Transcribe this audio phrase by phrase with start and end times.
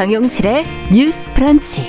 [0.00, 1.86] 정용실의 뉴스 프런치.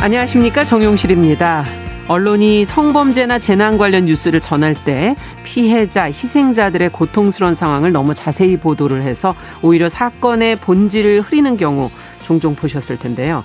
[0.00, 0.62] 안녕하십니까.
[0.62, 1.64] 정용실입니다.
[2.06, 9.34] 언론이 성범죄나 재난 관련 뉴스를 전할 때 피해자, 희생자들의 고통스러운 상황을 너무 자세히 보도를 해서
[9.60, 11.90] 오히려 사건의 본질을 흐리는 경우
[12.22, 13.42] 종종 보셨을 텐데요.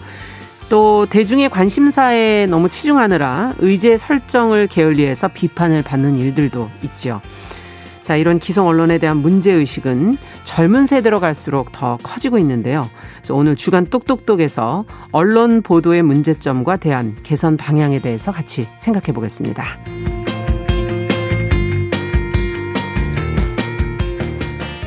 [0.70, 7.20] 또 대중의 관심사에 너무 치중하느라 의제 설정을 게을리해서 비판을 받는 일들도 있죠.
[8.10, 12.82] 자, 이런 기성 언론에 대한 문제 의식은 젊은 세대로 갈수록 더 커지고 있는데요.
[13.30, 19.64] 오늘 주간 똑똑똑에서 언론 보도의 문제점과 대한 개선 방향에 대해서 같이 생각해 보겠습니다.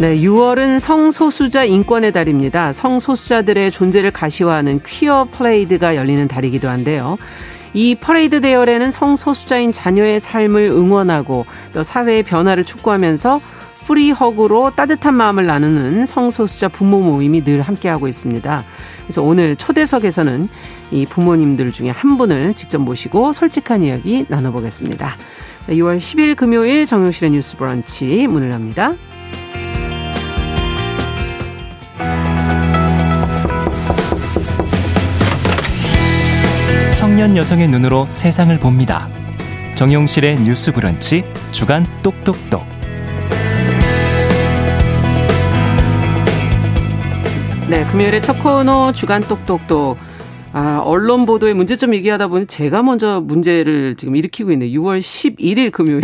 [0.00, 2.72] 네, 6월은 성소수자 인권의 달입니다.
[2.72, 7.18] 성소수자들의 존재를 가시화하는 퀴어 플레이드가 열리는 달이기도 한데요.
[7.74, 13.40] 이 퍼레이드 대열에는 성소수자인 자녀의 삶을 응원하고 또 사회의 변화를 촉구하면서
[13.86, 18.64] free hug로 따뜻한 마음을 나누는 성소수자 부모 모임이 늘 함께하고 있습니다.
[19.02, 20.48] 그래서 오늘 초대석에서는
[20.92, 25.16] 이 부모님들 중에 한 분을 직접 모시고 솔직한 이야기 나눠보겠습니다.
[25.68, 28.92] 6월 10일 금요일 정용실의 뉴스 브런치 문을 엽니다.
[37.02, 39.08] 청년 여성의 눈으로 세상을 봅니다.
[39.74, 42.64] 정용실의 뉴스 브런치 주간 똑똑똑.
[47.68, 49.98] 네, 금요일의 첫 코너 주간 똑똑똑.
[50.54, 54.80] 아, 언론 보도의 문제점 얘기하다 보니 제가 먼저 문제를 지금 일으키고 있네요.
[54.80, 56.02] 6월 11일 금요일.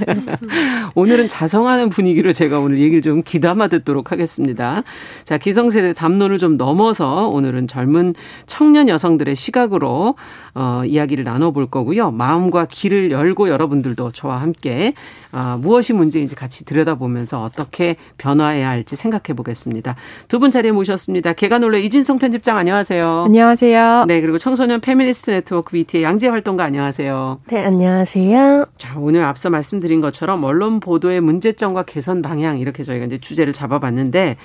[0.94, 4.82] 오늘은 자성하는 분위기로 제가 오늘 얘기를 좀 귀담아 듣도록 하겠습니다.
[5.24, 8.14] 자, 기성세대 담론을 좀 넘어서 오늘은 젊은
[8.46, 10.14] 청년 여성들의 시각으로
[10.54, 12.12] 어, 이야기를 나눠볼 거고요.
[12.12, 14.94] 마음과 귀를 열고 여러분들도 저와 함께
[15.32, 19.96] 어, 무엇이 문제인지 같이 들여다보면서 어떻게 변화해야 할지 생각해 보겠습니다.
[20.28, 21.34] 두 분 자리에 모셨습니다.
[21.34, 23.24] 계간홀로 이진송 편집장 안녕하세요.
[23.26, 24.04] 안녕 하세요.
[24.06, 27.38] 네, 그리고 청소년 페미니스트 네트워크 위티의 양지혜 활동가 안녕하세요.
[27.48, 28.66] 네, 안녕하세요.
[28.78, 34.36] 자, 오늘 앞서 말씀드린 것처럼 언론 보도의 문제점과 개선 방향 이렇게 저희가 이제 주제를 잡아봤는데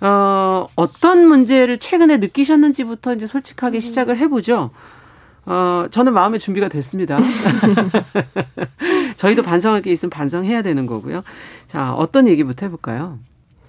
[0.00, 3.80] 어, 어떤 문제를 최근에 느끼셨는지부터 이제 솔직하게 음.
[3.80, 4.70] 시작을 해보죠.
[5.46, 7.18] 어, 저는 마음의 준비가 됐습니다.
[9.16, 11.22] 저희도 반성할 게 있으면 반성해야 되는 거고요.
[11.66, 13.18] 자, 어떤 얘기부터 해볼까요?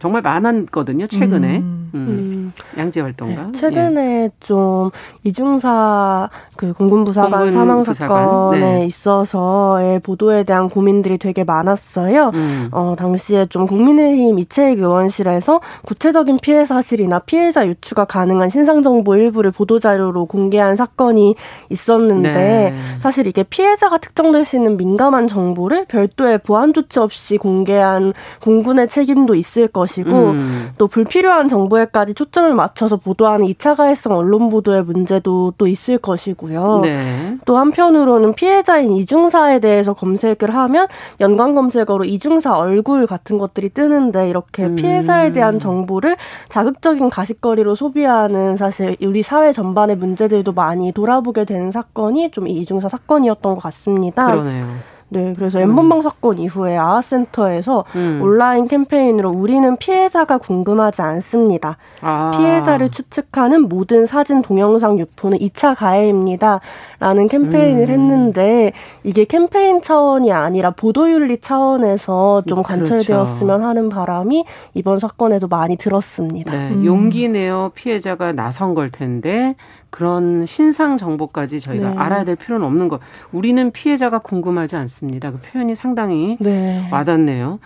[0.02, 1.60] 정말 많았거든요, 최근에.
[1.60, 1.92] 음.
[1.94, 2.08] 음.
[2.10, 2.54] 음.
[2.78, 3.48] 양재 활동가.
[3.48, 4.30] 네, 최근에 예.
[4.40, 4.90] 좀
[5.24, 8.86] 이중사 그 공군부 사관 공군 사망 사건에 네.
[8.86, 12.32] 있어서의 보도에 대한 고민들이 되게 많았어요.
[12.34, 12.70] 음.
[12.72, 19.52] 어, 당시에 좀 국민의힘 이채익 의원실에서 구체적인 피해 사실이나 피해자 유추가 가능한 신상 정보 일부를
[19.52, 21.36] 보도 자료로 공개한 사건이
[21.70, 22.74] 있었는데 네.
[23.02, 29.36] 사실 이게 피해자가 특정될 수 있는 민감한 정보를 별도의 보안 조치 없이 공개한 공군의 책임도
[29.36, 30.72] 있을 것이 것이고 음.
[30.78, 36.80] 또 불필요한 정보에까지 초점을 맞춰서 보도하는 2차 가해성 언론 보도의 문제도 또 있을 것이고요.
[36.84, 37.38] 네.
[37.46, 40.88] 또 한편으로는 피해자인 이중사에 대해서 검색을 하면
[41.20, 44.76] 연관 검색어로 이중사 얼굴 같은 것들이 뜨는데 이렇게 음.
[44.76, 46.16] 피해자에 대한 정보를
[46.50, 53.56] 자극적인 가십거리로 소비하는 사실 우리 사회 전반의 문제들도 많이 돌아보게 되는 사건이 좀 이중사 사건이었던
[53.56, 54.26] 것 같습니다.
[54.26, 54.91] 그러네요.
[55.14, 55.64] 네, 그래서 음.
[55.64, 58.22] 엠번방 사건 이후에 아아센터에서 음.
[58.24, 61.76] 온라인 캠페인으로 우리는 피해자가 궁금하지 않습니다.
[62.00, 62.32] 아.
[62.38, 66.62] 피해자를 추측하는 모든 사진 동영상 유포는 2차 가해입니다.
[67.02, 67.90] 라는 캠페인을 음.
[67.90, 68.72] 했는데
[69.04, 72.86] 이게 캠페인 차원이 아니라 보도윤리 차원에서 좀 그렇죠.
[72.86, 74.46] 관철되었으면 하는 바람이
[74.76, 76.54] 이번 사건에도 많이 들었습니다.
[76.54, 76.86] 네, 음.
[76.86, 79.56] 용기 내어 피해자가 나선 걸 텐데
[79.92, 81.96] 그런 신상 정보까지 저희가 네.
[81.98, 83.00] 알아야 될 필요는 없는 것.
[83.32, 85.32] 우리는 피해자가 궁금하지 않습니다.
[85.32, 86.88] 그 표현이 상당히 네.
[86.92, 87.60] 와닿네요.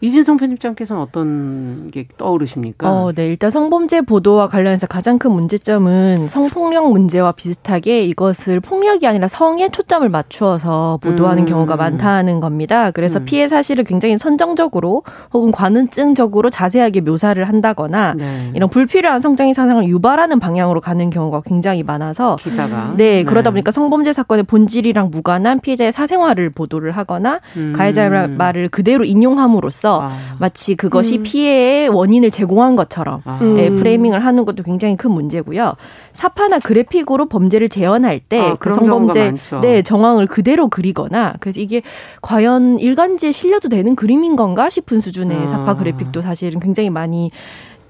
[0.00, 2.90] 이진성 편집장께서는 어떤 게 떠오르십니까?
[2.90, 3.26] 어, 네.
[3.26, 10.08] 일단 성범죄 보도와 관련해서 가장 큰 문제점은 성폭력 문제와 비슷하게 이것을 폭력이 아니라 성에 초점을
[10.08, 11.46] 맞추어서 보도하는 음.
[11.46, 12.92] 경우가 많다는 겁니다.
[12.92, 13.24] 그래서 음.
[13.24, 15.02] 피해 사실을 굉장히 선정적으로
[15.32, 18.52] 혹은 관음증적으로 자세하게 묘사를 한다거나 네.
[18.54, 23.54] 이런 불필요한 성적인 사상을 유발하는 방향으로 가는 경우가 굉장히 많아서 기사가 네, 그러다 네.
[23.54, 27.72] 보니까 성범죄 사건의 본질이랑 무관한 피해자의 사생활을 보도를 하거나 음.
[27.76, 30.36] 가해자의 말을 그대로 인용함으로써 하면서 아.
[30.38, 31.22] 마치 그것이 음.
[31.22, 33.40] 피해의 원인을 제공한 것처럼 아.
[33.56, 35.74] 예, 프레이밍을 하는 것도 굉장히 큰 문제고요.
[36.12, 41.82] 사파나 그래픽으로 범죄를 재현할 때그 아, 성범죄 네, 정황을 그대로 그리거나 그래서 이게
[42.22, 45.46] 과연 일간지에 실려도 되는 그림인 건가 싶은 수준의 아.
[45.46, 47.30] 사파 그래픽도 사실은 굉장히 많이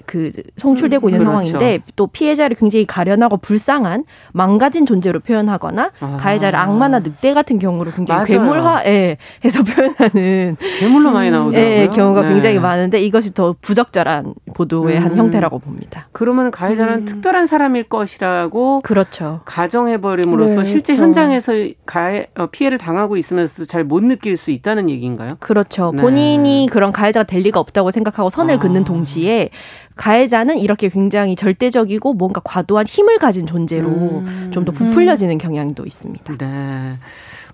[0.09, 1.31] 그 송출되고 있는 그렇죠.
[1.31, 6.17] 상황인데 또 피해자를 굉장히 가련하고 불쌍한 망가진 존재로 표현하거나 아.
[6.19, 11.71] 가해자를 악마나 늑대 같은 경우로 굉장히 괴물화해 해서 표현하는 괴물로 많이 나오더라고요.
[11.71, 12.29] 예, 경우가 네.
[12.31, 15.05] 굉장히 많은데 이것이 더 부적절한 보도의 음.
[15.05, 16.09] 한 형태라고 봅니다.
[16.13, 17.05] 그러면 가해자는 음.
[17.05, 19.41] 특별한 사람일 것이라고 그렇죠.
[19.45, 21.03] 가정해 버림으로써 네, 실제 그렇죠.
[21.03, 21.53] 현장에서
[21.85, 25.37] 가해 어, 피해를 당하고 있으면서도 잘 못 느낄 수 있다는 얘기인가요?
[25.41, 25.93] 그렇죠.
[25.95, 26.03] 네.
[26.03, 28.59] 본인이 그런 가해자가 될 리가 없다고 생각하고 선을 아.
[28.59, 29.51] 긋는 동시에
[29.99, 34.51] 가해자는 이렇게 굉장히 절대적이고 뭔가 과도한 힘을 가진 존재로 음.
[34.53, 36.35] 좀더 부풀려지는 경향도 있습니다.
[36.37, 36.95] 네.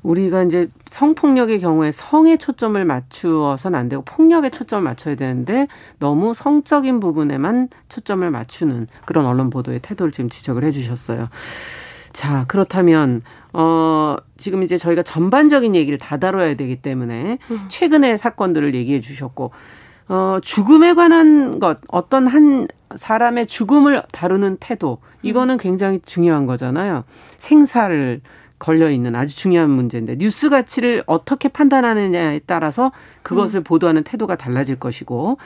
[0.04, 5.66] 우리가 이제 성폭력의 경우에 성에 초점을 맞추어서는 안 되고 폭력에 초점을 맞춰야 되는데
[5.98, 11.28] 너무 성적인 부분에만 초점을 맞추는 그런 언론 보도의 태도를 지금 지적을 해 주셨어요.
[12.12, 13.22] 자, 그렇다면
[13.54, 17.64] 어, 지금 이제 저희가 전반적인 얘기를 다 다뤄야 되기 때문에 음.
[17.68, 19.52] 최근의 사건들을 얘기해 주셨고
[20.08, 27.04] 어, 죽음에 관한 것, 어떤 한 사람의 죽음을 다루는 태도, 이거는 굉장히 중요한 거잖아요.
[27.38, 28.20] 생사를
[28.58, 32.92] 걸려 있는 아주 중요한 문제인데 뉴스 가치를 어떻게 판단하느냐에 따라서
[33.22, 33.64] 그것을 음.
[33.64, 35.38] 보도하는 태도가 달라질 것이고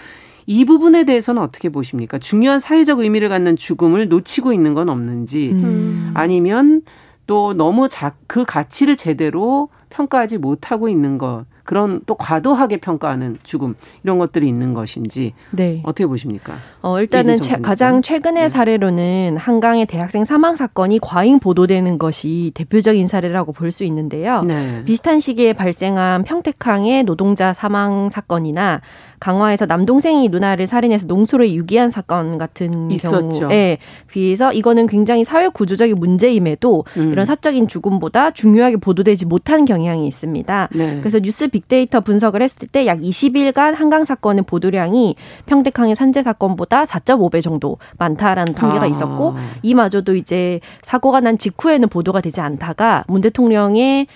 [0.46, 2.18] 이 부분에 대해서는 어떻게 보십니까?
[2.18, 6.12] 중요한 사회적 의미를 갖는 죽음을 놓치고 있는 건 없는지 음.
[6.14, 6.82] 아니면
[7.26, 13.74] 또 너무 자, 그 가치를 제대로 평가하지 못하고 있는 것 그런 또 과도하게 평가하는 죽음
[14.02, 15.82] 이런 것들이 있는 것인지 네.
[15.84, 16.54] 어떻게 보십니까?
[16.80, 18.48] 어, 일단은 최, 가장 최근의 네.
[18.48, 24.44] 사례로는 한강의 대학생 사망 사건이 과잉 보도되는 것이 대표적인 사례라고 볼 수 있는데요.
[24.44, 24.82] 네.
[24.86, 28.80] 비슷한 시기에 발생한 평택항의 노동자 사망 사건이나
[29.20, 33.28] 강화에서 남동생이 누나를 살인해서 농수로 유기한 사건 같은 있었죠.
[33.28, 33.78] 경우에
[34.08, 37.12] 비해서 이거는 굉장히 사회 구조적인 문제임에도 음.
[37.12, 40.68] 이런 사적인 죽음보다 중요하게 보도되지 못한 경향이 있습니다.
[40.74, 40.98] 네.
[41.00, 45.14] 그래서 뉴스 빅데이터 분석을 했을 때 약 20일간 한강 사건의 보도량이
[45.46, 48.86] 평택항의 산재 사건보다 4.5배 정도 많다라는 통계가 아.
[48.86, 54.06] 있었고 이마저도 이제 사고가 난 직후에는 보도가 되지 않다가 문 대통령의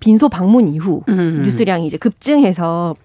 [0.00, 1.42] 빈소 방문 이후 음.
[1.44, 2.96] 뉴스량이 이제 급증해서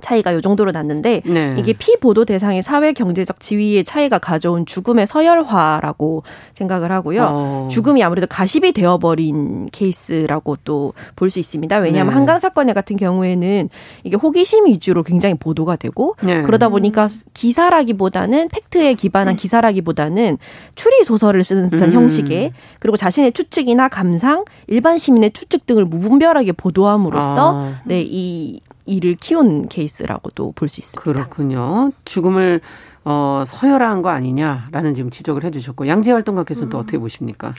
[0.00, 1.56] 차이가 요 정도로 났는데 네.
[1.58, 6.22] 이게 피보도 대상의 사회 경제적 지위의 차이가 가져온 죽음의 서열화라고
[6.54, 7.26] 생각을 하고요.
[7.30, 7.68] 어.
[7.70, 11.78] 죽음이 아무래도 가십이 되어버린 케이스라고 또 볼 수 있습니다.
[11.78, 12.16] 왜냐하면 네.
[12.16, 13.68] 한강 사건 같은 경우에는
[14.04, 16.42] 이게 호기심 위주로 굉장히 보도가 되고 네.
[16.42, 19.36] 그러다 보니까 기사라기보다는 팩트에 기반한 음.
[19.36, 20.38] 기사라기보다는
[20.74, 21.94] 추리 소설을 쓰는 듯한 음.
[21.94, 27.80] 형식의 그리고 자신의 추측이나 감상, 일반 시민의 추측 등을 무분별하게 보도함으로써 아.
[27.84, 31.02] 네이 이를 키운 케이스라고도 볼 수 있습니다.
[31.02, 31.92] 그렇군요.
[32.04, 32.60] 죽음을
[33.04, 36.70] 어, 서열화한 거 아니냐라는 지금 지적을 해주셨고 양재 활동가께서는 음.
[36.70, 37.54] 또 어떻게 보십니까?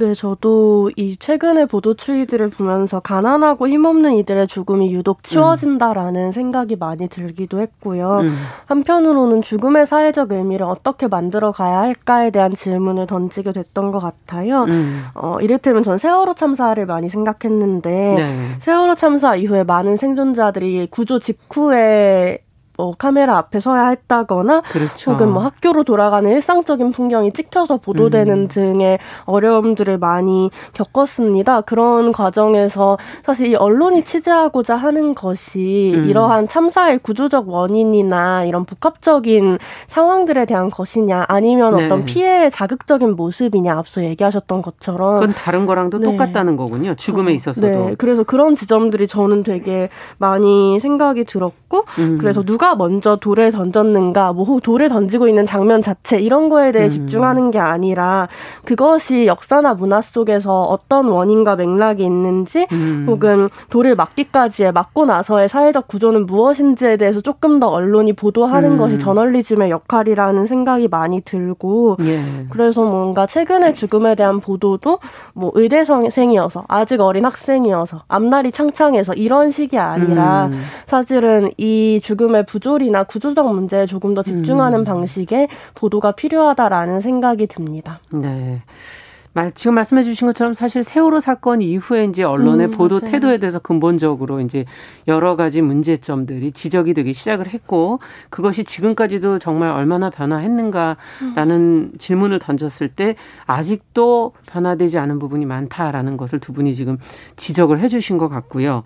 [0.00, 6.32] 네, 저도 이 최근의 보도 추이들을 보면서 가난하고 힘없는 이들의 죽음이 유독 치워진다라는 음.
[6.32, 8.20] 생각이 많이 들기도 했고요.
[8.20, 8.34] 음.
[8.64, 14.62] 한편으로는 죽음의 사회적 의미를 어떻게 만들어 가야 할까에 대한 질문을 던지게 됐던 것 같아요.
[14.62, 15.04] 음.
[15.14, 18.56] 어, 이를테면 전 세월호 참사를 많이 생각했는데 네.
[18.60, 22.38] 세월호 참사 이후에 많은 생존자들이 구조 직후에
[22.80, 25.12] 뭐 카메라 앞에 서야 했다거나 그렇죠.
[25.12, 28.48] 혹은 뭐 학교로 돌아가는 일상적인 풍경이 찍혀서 보도되는 음.
[28.48, 31.60] 등의 어려움들을 많이 겪었습니다.
[31.62, 36.04] 그런 과정에서 사실 이 언론이 취재하고자 하는 것이 음.
[36.06, 41.84] 이러한 참사의 구조적 원인이나 이런 복합적인 상황들에 대한 것이냐 아니면 네.
[41.84, 46.06] 어떤 피해의 자극적인 모습이냐 앞서 얘기하셨던 것처럼 그건 다른 거랑도 네.
[46.06, 46.94] 똑같다는 거군요.
[46.94, 47.66] 죽음에 있어서도.
[47.66, 47.94] 네.
[47.98, 52.16] 그래서 그런 지점들이 저는 되게 많이 생각이 들었고 음.
[52.18, 56.90] 그래서 누가 먼저 돌에 던졌는가, 뭐 돌에 던지고 있는 장면 자체 이런 거에 대해 음.
[56.90, 58.28] 집중하는 게 아니라
[58.64, 63.06] 그것이 역사나 문화 속에서 어떤 원인과 맥락이 있는지 음.
[63.08, 68.76] 혹은 돌을 맞기까지의 맞고 나서의 사회적 구조는 무엇인지에 대해서 조금 더 언론이 보도하는 음.
[68.76, 72.46] 것이 저널리즘의 역할이라는 생각이 많이 들고 예.
[72.50, 75.00] 그래서 뭔가 최근의 죽음에 대한 보도도
[75.32, 80.62] 뭐 의대생이어서 아직 어린 학생이어서 앞날이 창창해서 이런 식이 아니라 음.
[80.86, 84.84] 사실은 이 죽음의 부 부조리나 구조적 문제에 조금 더 집중하는 음.
[84.84, 88.00] 방식의 보도가 필요하다라는 생각이 듭니다.
[88.10, 88.62] 네.
[89.54, 93.12] 지금 말씀해 주신 것처럼 사실 세월호 사건 이후에 이제 언론의 음, 보도 맞아요.
[93.12, 94.64] 태도에 대해서 근본적으로 이제
[95.06, 100.96] 여러 가지 문제점들이 지적이 되기 시작을 했고 그것이 지금까지도 정말 얼마나 변화했는가라는
[101.48, 101.92] 음.
[101.96, 103.14] 질문을 던졌을 때
[103.46, 106.98] 아직도 변화되지 않은 부분이 많다라는 것을 두 분이 지금
[107.36, 108.82] 지적을 해 주신 것 같고요.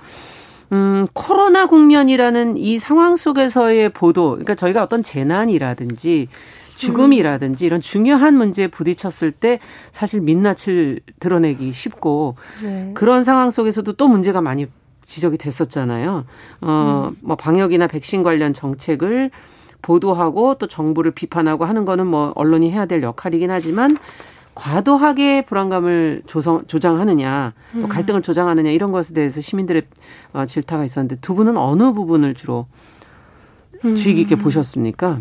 [0.74, 6.28] 음, 코로나 국면이라는 이 상황 속에서의 보도, 그러니까 저희가 어떤 재난이라든지
[6.74, 9.60] 죽음이라든지 이런 중요한 문제에 부딪혔을 때
[9.92, 12.90] 사실 민낯을 드러내기 쉽고 네.
[12.94, 14.66] 그런 상황 속에서도 또 문제가 많이
[15.02, 16.24] 지적이 됐었잖아요.
[16.62, 17.16] 어, 음.
[17.20, 19.30] 뭐 방역이나 백신 관련 정책을
[19.82, 23.96] 보도하고 또 정부를 비판하고 하는 거는 뭐 언론이 해야 될 역할이긴 하지만
[24.54, 27.88] 과도하게 불안감을 조성, 조장하느냐, 또 음.
[27.88, 29.82] 갈등을 조장하느냐 이런 것에 대해서 시민들의
[30.32, 32.66] 어, 질타가 있었는데 두 분은 어느 부분을 주로
[33.96, 34.38] 주의 깊게 음.
[34.38, 35.20] 보셨습니까?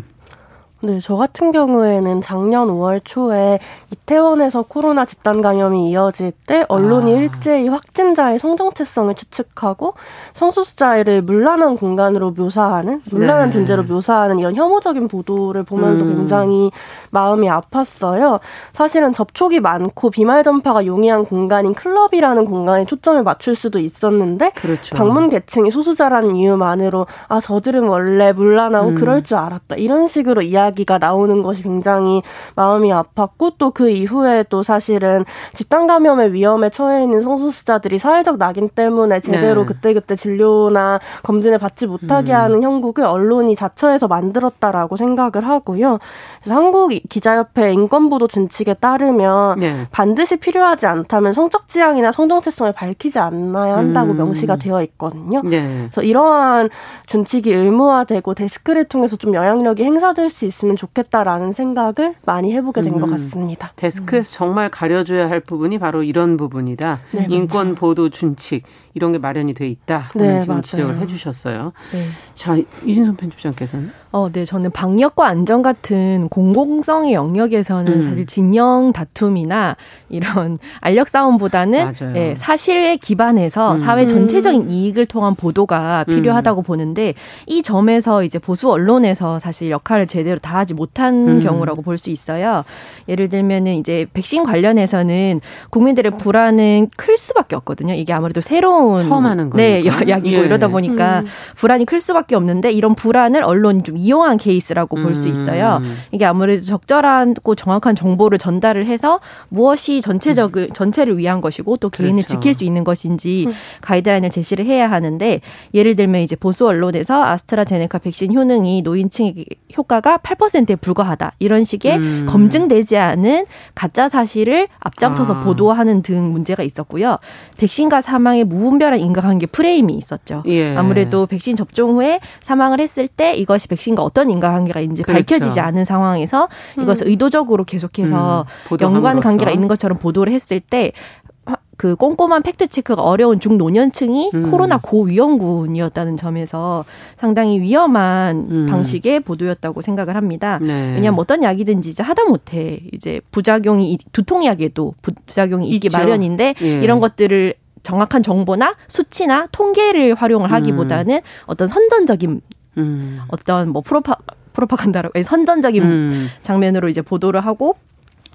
[0.82, 3.58] 네, 저 같은 경우에는 작년 5월 초에
[3.90, 7.16] 이태원에서 코로나 집단 감염이 이어질 때 언론이 아.
[7.16, 9.94] 일제히 확진자의 성정체성을 추측하고
[10.34, 13.52] 성소수자를 물란한 공간으로 묘사하는 물란한 네.
[13.54, 16.16] 존재로 묘사하는 이런 혐오적인 보도를 보면서 음.
[16.16, 16.70] 굉장히
[17.10, 18.40] 마음이 아팠어요.
[18.74, 24.96] 사실은 접촉이 많고 비말 전파가 용이한 공간인 클럽이라는 공간에 초점을 맞출 수도 있었는데 그렇죠.
[24.96, 28.94] 방문 계층이 소수자라는 이유만으로 아 저들은 원래 물란하고 음.
[28.94, 32.22] 그럴 줄 알았다 이런 식으로 이야 기가 나오는 것이 굉장히
[32.56, 38.68] 마음이 아팠고 또 그 이후에 또 사실은 집단 감염의 위험에 처해 있는 성소수자들이 사회적 낙인
[38.68, 39.66] 때문에 제대로 네.
[39.66, 42.38] 그때그때 진료나 검진을 받지 못하게 음.
[42.38, 45.98] 하는 형국을 언론이 자처해서 만들었다라고 생각을 하고요.
[46.40, 49.88] 그래서 한국 기자협회 인권보도 준칙에 따르면 네.
[49.90, 54.18] 반드시 필요하지 않다면 성적 지향이나 성정체성을 밝히지 않아야 한다고 음.
[54.18, 55.42] 명시가 되어 있거든요.
[55.42, 55.88] 네.
[55.90, 56.70] 그래서 이러한
[57.06, 63.02] 준칙이 의무화되고 데스크를 통해서 좀 영향력이 행사될 수 있 으면 좋겠다라는 생각을 많이 해보게 된것
[63.02, 63.10] 음.
[63.10, 63.72] 같습니다.
[63.76, 64.34] 데스크에서 음.
[64.34, 67.00] 정말 가려줘야 할 부분이 바로 이런 부분이다.
[67.12, 68.62] 네, 인권 보도 준칙
[68.94, 70.10] 이런 게 마련이 돼 있다.
[70.14, 70.62] 네, 지금 맞아요.
[70.62, 71.72] 지적을 해주셨어요.
[71.92, 72.04] 네.
[72.34, 78.02] 자 이진선 편집장께서는 어, 네, 저는 방역과 안전 같은 공공성의 영역에서는 음.
[78.02, 79.76] 사실 진영 다툼이나
[80.08, 83.78] 이런 알력 싸움보다는 예, 사실에 기반해서 음.
[83.78, 86.14] 사회 전체적인 이익을 통한 보도가 음.
[86.14, 86.62] 필요하다고 음.
[86.62, 87.14] 보는데
[87.46, 91.40] 이 점에서 이제 보수 언론에서 사실 역할을 제대로 다하지 못한 음.
[91.40, 92.64] 경우라고 볼 수 있어요.
[93.08, 97.94] 예를 들면은 이제 백신 관련해서는 국민들의 불안은 클 수밖에 없거든요.
[97.94, 99.56] 이게 아무래도 새로운 처음 하는 거니까.
[99.56, 100.44] 네, 약이고 예.
[100.44, 101.26] 이러다 보니까 음.
[101.56, 105.80] 불안이 클 수밖에 없는데 이런 불안을 언론이 좀 이용한 케이스라고 볼 수 있어요.
[106.10, 112.22] 이게 아무래도 적절하고 정확한 정보를 전달을 해서 무엇이 전체적 을 전체를 위한 것이고 또 개인을
[112.22, 112.34] 그렇죠.
[112.34, 113.52] 지킬 수 있는 것인지 음.
[113.80, 115.40] 가이드라인을 제시를 해야 하는데
[115.72, 122.26] 예를 들면 이제 보수 언론에서 아스트라제네카 백신 효능이 노인층의 효과가 8%에 불과하다 이런 식의 음.
[122.28, 125.40] 검증되지 않은 가짜 사실을 앞장서서 아.
[125.40, 127.18] 보도하는 등 문제가 있었고요.
[127.56, 130.42] 백신과 사망의 무분 별한 인과관계 프레임이 있었죠.
[130.46, 130.76] 예.
[130.76, 135.18] 아무래도 백신 접종 후에 사망을 했을 때 이것이 백신과 어떤 인과관계가 있는지 그렇죠.
[135.18, 136.48] 밝혀지지 않은 상황에서
[136.80, 137.10] 이것을 음.
[137.10, 138.76] 의도적으로 계속해서 음.
[138.80, 144.50] 연관 관계가 있는 것처럼 보도를 했을 때그 꼼꼼한 팩트 체크가 어려운 중노년층이 음.
[144.50, 146.84] 코로나 고위험군이었다는 점에서
[147.18, 148.66] 상당히 위험한 음.
[148.66, 150.58] 방식의 보도였다고 생각을 합니다.
[150.62, 150.94] 네.
[150.94, 154.94] 왜냐하면 어떤 약이든지 이제 하다 못해 이제 부작용이 두통약에도
[155.26, 155.88] 부작용이 있기.
[155.92, 156.80] 마련인데 예.
[156.80, 161.20] 이런 것들을 정확한 정보나 수치나 통계를 활용을 하기보다는 음.
[161.46, 162.40] 어떤 선전적인
[162.78, 163.20] 음.
[163.28, 164.16] 어떤 뭐 프로파
[164.52, 166.28] 프로파간다라고 선전적인 음.
[166.42, 167.76] 장면으로 이제 보도를 하고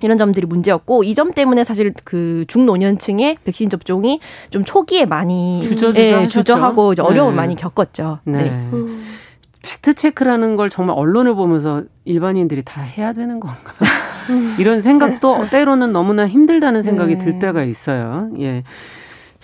[0.01, 6.21] 이런 점들이 문제였고 이 점 때문에 사실 그 중노년층의 백신 접종이 좀 초기에 많이 주저주저
[6.21, 7.37] 예, 주저하고 이제 어려움을 네.
[7.37, 8.19] 많이 겪었죠.
[8.23, 8.43] 네.
[8.43, 8.49] 네.
[8.71, 9.03] 음.
[9.61, 13.73] 팩트 체크라는 걸 정말 언론을 보면서 일반인들이 다 해야 되는 건가?
[14.57, 17.25] 이런 생각도 때로는 너무나 힘들다는 생각이 네.
[17.25, 18.29] 들 때가 있어요.
[18.39, 18.63] 예.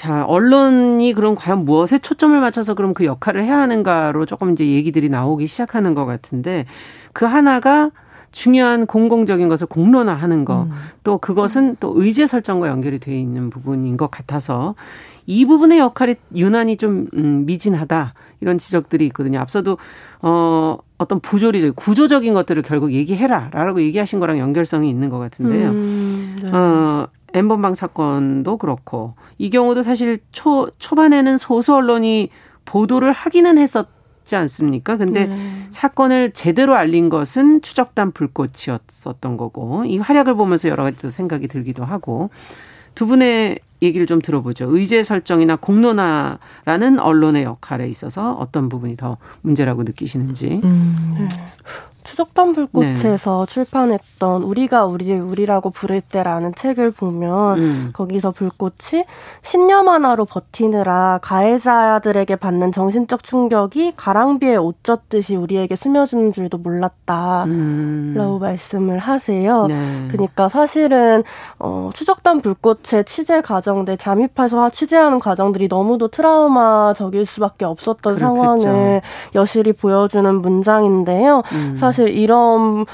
[0.06, 5.10] 자, 언론이 그럼 과연 무엇에 초점을 맞춰서 그럼 그 역할을 해야 하는가로 조금 이제 얘기들이
[5.10, 6.66] 나오기 시작하는 것 같은데
[7.12, 7.90] 그 하나가
[8.32, 10.72] 중요한 공공적인 것을 공론화하는 거, 음.
[11.04, 14.76] 또 그것은 또 의제 설정과 연결이 돼 있는 부분인 것 같아서
[15.26, 19.40] 이 부분의 역할이 유난히 좀 음, 미진하다 이런 지적들이 있거든요.
[19.40, 19.80] 앞서도
[20.22, 25.70] 어 어떤 부조리 구조적인 것들을 결국 얘기해라라고 얘기하신 거랑 연결성이 있는 것 같은데요.
[25.70, 26.50] 음, 네.
[26.52, 32.30] 어 엠번방 사건도 그렇고 이 경우도 사실 초 초반에는 소수 언론이
[32.66, 34.98] 보도를 하기는 했었지 않습니까?
[34.98, 35.68] 근데 네.
[35.70, 41.84] 사건을 제대로 알린 것은 추적단 불꽃이었었던 거고 이 활약을 보면서 여러 가지 또 생각이 들기도
[41.84, 42.30] 하고
[42.96, 44.76] 두 분의 얘기를 좀 들어보죠.
[44.76, 50.62] 의제 설정이나 공론화라는 언론의 역할에 있어서 어떤 부분이 더 문제라고 느끼시는지.
[50.64, 51.28] 음.
[52.06, 52.10] 네.
[52.10, 53.52] 추적단 불꽃에서 네.
[53.52, 57.90] 출판했던 우리가 우리 우리라고 부를 때라는 책을 보면 음.
[57.94, 59.04] 거기서 불꽃이
[59.42, 67.46] 신념 하나로 버티느라 가해자들에게 받는 정신적 충격이 가랑비에 옷 젖듯이 우리에게 스며드는 줄도 몰랐다.
[67.46, 68.14] 음.
[68.16, 69.66] 라고 말씀을 하세요.
[69.68, 70.08] 네.
[70.12, 71.24] 그러니까 사실은
[71.58, 78.20] 어, 추적단 불꽃의 취재 과정들 잠입해서 취재하는 과정들이 너무도 트라우마적일 수밖에 없었던 그렇겠죠.
[78.20, 79.02] 상황을
[79.34, 81.42] 여실히 보여주는 문장인데요.
[81.54, 81.76] 음.
[81.78, 82.86] 사실 이런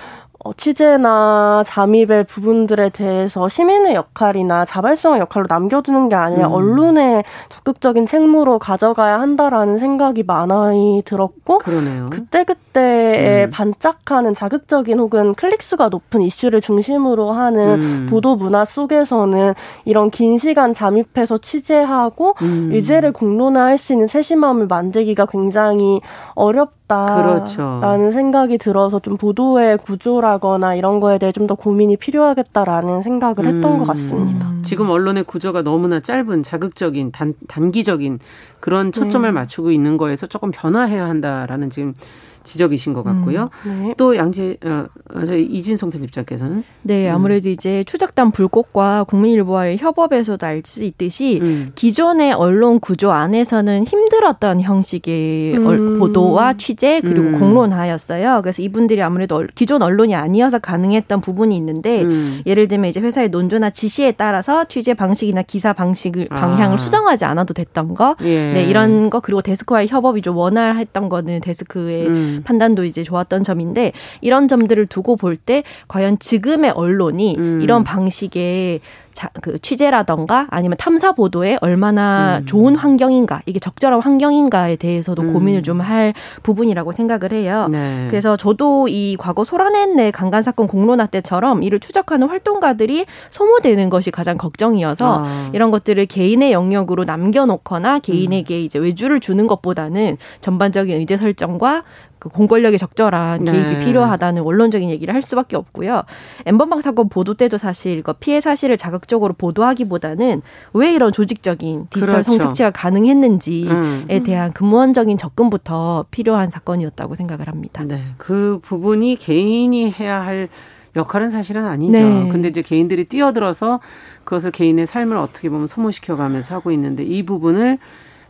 [0.44, 6.54] 어, 취재나 잠입의 부분들에 대해서 시민의 역할이나 자발성의 역할로 남겨두는 게 아니라 음.
[6.54, 12.10] 언론의 적극적인 책무로 가져가야 한다라는 생각이 많이 들었고 그러네요.
[12.10, 13.50] 그때그때에 음.
[13.52, 18.08] 반짝하는 자극적인 혹은 클릭수가 높은 이슈를 중심으로 하는 음.
[18.10, 19.54] 보도 문화 속에서는
[19.86, 22.70] 이런 긴 시간 잠입해서 취재하고 음.
[22.72, 26.02] 의제를 공론화할 수 있는 세심함을 만들기가 굉장히
[26.34, 28.12] 어렵 어렵다라는 그렇죠.
[28.12, 33.80] 생각이 들어서 좀 보도의 구조라거나 이런 거에 대해 좀 더 고민이 필요하겠다라는 생각을 했던 음.
[33.80, 34.48] 것 같습니다.
[34.62, 38.20] 지금 언론의 구조가 너무나 짧은 자극적인 단, 단기적인
[38.60, 39.32] 그런 초점을 네.
[39.32, 41.96] 맞추고 있는 거에서 조금 변화해야 한다라는 지금
[42.44, 43.50] 지적이신 것 같고요.
[43.66, 43.94] 음, 네.
[43.98, 44.86] 또 양재 어,
[45.26, 47.16] 저희 이진성 편집장께서는 네 음.
[47.16, 47.52] 아무래도 음.
[47.52, 51.72] 이제 추적단 불꽃과 국민일보와의 협업에서도 알 수 있듯이 음.
[51.74, 55.98] 기존의 언론 구조 안에서는 힘들었던 형식의 음.
[55.98, 57.40] 보도와 취재 그리고 음.
[57.40, 58.42] 공론화였어요.
[58.44, 62.06] 그래서 이분들이 아무래도 기존 언론이 아니어서 가능했던 부분이 있는데
[62.46, 66.78] 예를 들면 이제 회사의 논조나 지시에 따라서 취재 방식이나 기사 방식을 방향을 아.
[66.78, 68.54] 수정하지 않아도 됐던 거, 예.
[68.54, 72.44] 네 이런 거 그리고 데스크와의 협업이 좀 원활했던 거는 데스크의 음.
[72.44, 77.62] 판단도 이제 좋았던 점인데 이런 점들을 두고 볼 때 과연 지금의 언론이 음.
[77.62, 78.80] 이런 방식의
[79.22, 82.46] 자, 그 취재라던가 아니면 탐사 보도에 얼마나 음.
[82.48, 85.34] 좋은 환경인가 이게 적절한 환경인가에 대해서도 음.
[85.34, 86.14] 고민을 좀 할
[86.44, 87.68] 부분이라고 생각을 해요.
[87.72, 88.08] 네.
[88.10, 94.38] 그래서 저도 이 과거 소라넷 강간 사건 공론화 때처럼 이를 추적하는 활동가들이 소모되는 것이 가장
[94.38, 95.50] 걱정이어서 아.
[95.54, 98.62] 이런 것들을 개인의 영역으로 남겨놓거나 개인에게 음.
[98.62, 101.84] 이제 외주를 주는 것보다는 전반적인 의제 설정과
[102.22, 103.84] 그 공권력의 적절한 개입이 네.
[103.84, 106.04] 필요하다는 원론적인 얘기를 할 수밖에 없고요.
[106.46, 110.42] 엠번방 사건 보도 때도 사실 그 피해 사실을 자극적 으로 보도하기보다는
[110.74, 112.32] 왜 이런 조직적인 디지털 그렇죠.
[112.32, 114.24] 성착취가 가능했는지에 음.
[114.24, 117.84] 대한 근원적인 접근부터 필요한 사건이었다고 생각을 합니다.
[117.84, 120.50] 네, 그 부분이 개인이 해야 할
[120.96, 121.92] 역할은 사실은 아니죠.
[121.92, 122.30] 네.
[122.32, 123.80] 근데 이제 개인들이 뛰어들어서
[124.24, 127.78] 그것을 개인의 삶을 어떻게 보면 소모시켜 가면서 하고 있는데 이 부분을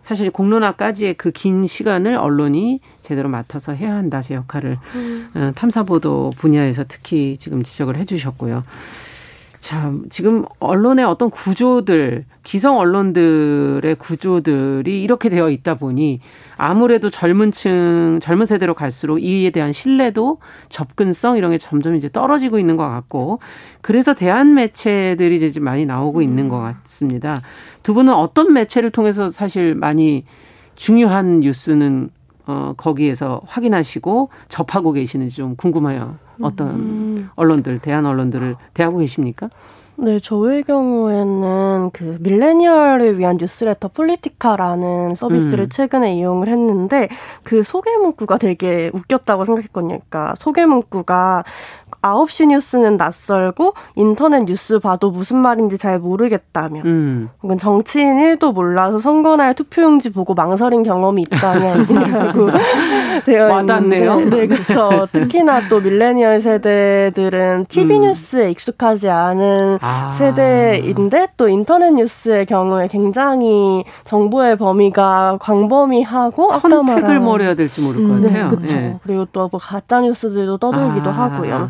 [0.01, 5.29] 사실 공론화까지의 그 긴 시간을 언론이 제대로 맡아서 해야 한다 제 역할을 음.
[5.35, 8.63] 어, 탐사 보도 분야에서 특히 지금 지적을 해 주셨고요.
[9.61, 16.19] 참 지금 언론의 어떤 구조들 기성 언론들의 구조들이 이렇게 되어 있다 보니
[16.57, 22.57] 아무래도 젊은 층 젊은 세대로 갈수록 이에 대한 신뢰도 접근성 이런 게 점점 이제 떨어지고
[22.57, 23.39] 있는 것 같고
[23.81, 27.43] 그래서 대한 매체들이 이제 많이 나오고 있는 것 같습니다.
[27.83, 30.25] 두 분은 어떤 매체를 통해서 사실 많이
[30.75, 32.09] 중요한 뉴스는
[32.47, 36.17] 어 거기에서 확인하시고 접하고 계시는지 좀 궁금해요.
[36.41, 36.73] 어떤
[37.21, 37.29] 음.
[37.35, 39.49] 언론들, 대안 언론들을 대하고 계십니까?
[39.97, 45.69] 네, 저의 경우에는 그 millennial을 위한 newsletter 폴리티카라는 서비스를 음.
[45.69, 47.07] 최근에 이용을 했는데
[47.43, 49.99] 그 소개 문구가 되게 웃겼다고 생각했거든요.
[49.99, 51.43] 그러니까 소개 문구가
[52.01, 57.29] 9시 뉴스는 낯설고 인터넷 뉴스 봐도 무슨 말인지 잘 모르겠다면 음.
[57.43, 62.47] 혹은 정치인 1도 몰라서 선거날 투표용지 보고 망설인 경험이 있다면이라고
[63.25, 64.13] 되어 와닿네요.
[64.15, 65.07] 있는데 네, 그렇죠.
[65.11, 68.01] 특히나 또 밀레니얼 세대들은 TV 음.
[68.01, 70.11] 뉴스에 익숙하지 않은 아.
[70.17, 78.09] 세대인데 또 인터넷 뉴스의 경우에 굉장히 정보의 범위가 광범위하고 선택을 뭘 해야 될지 모를 것
[78.13, 78.49] 음, 같아요.
[78.49, 78.75] 네, 그렇죠.
[78.75, 78.97] 네.
[79.03, 81.13] 그리고 또 뭐 가짜 뉴스들도 떠돌기도 아.
[81.13, 81.69] 하고요.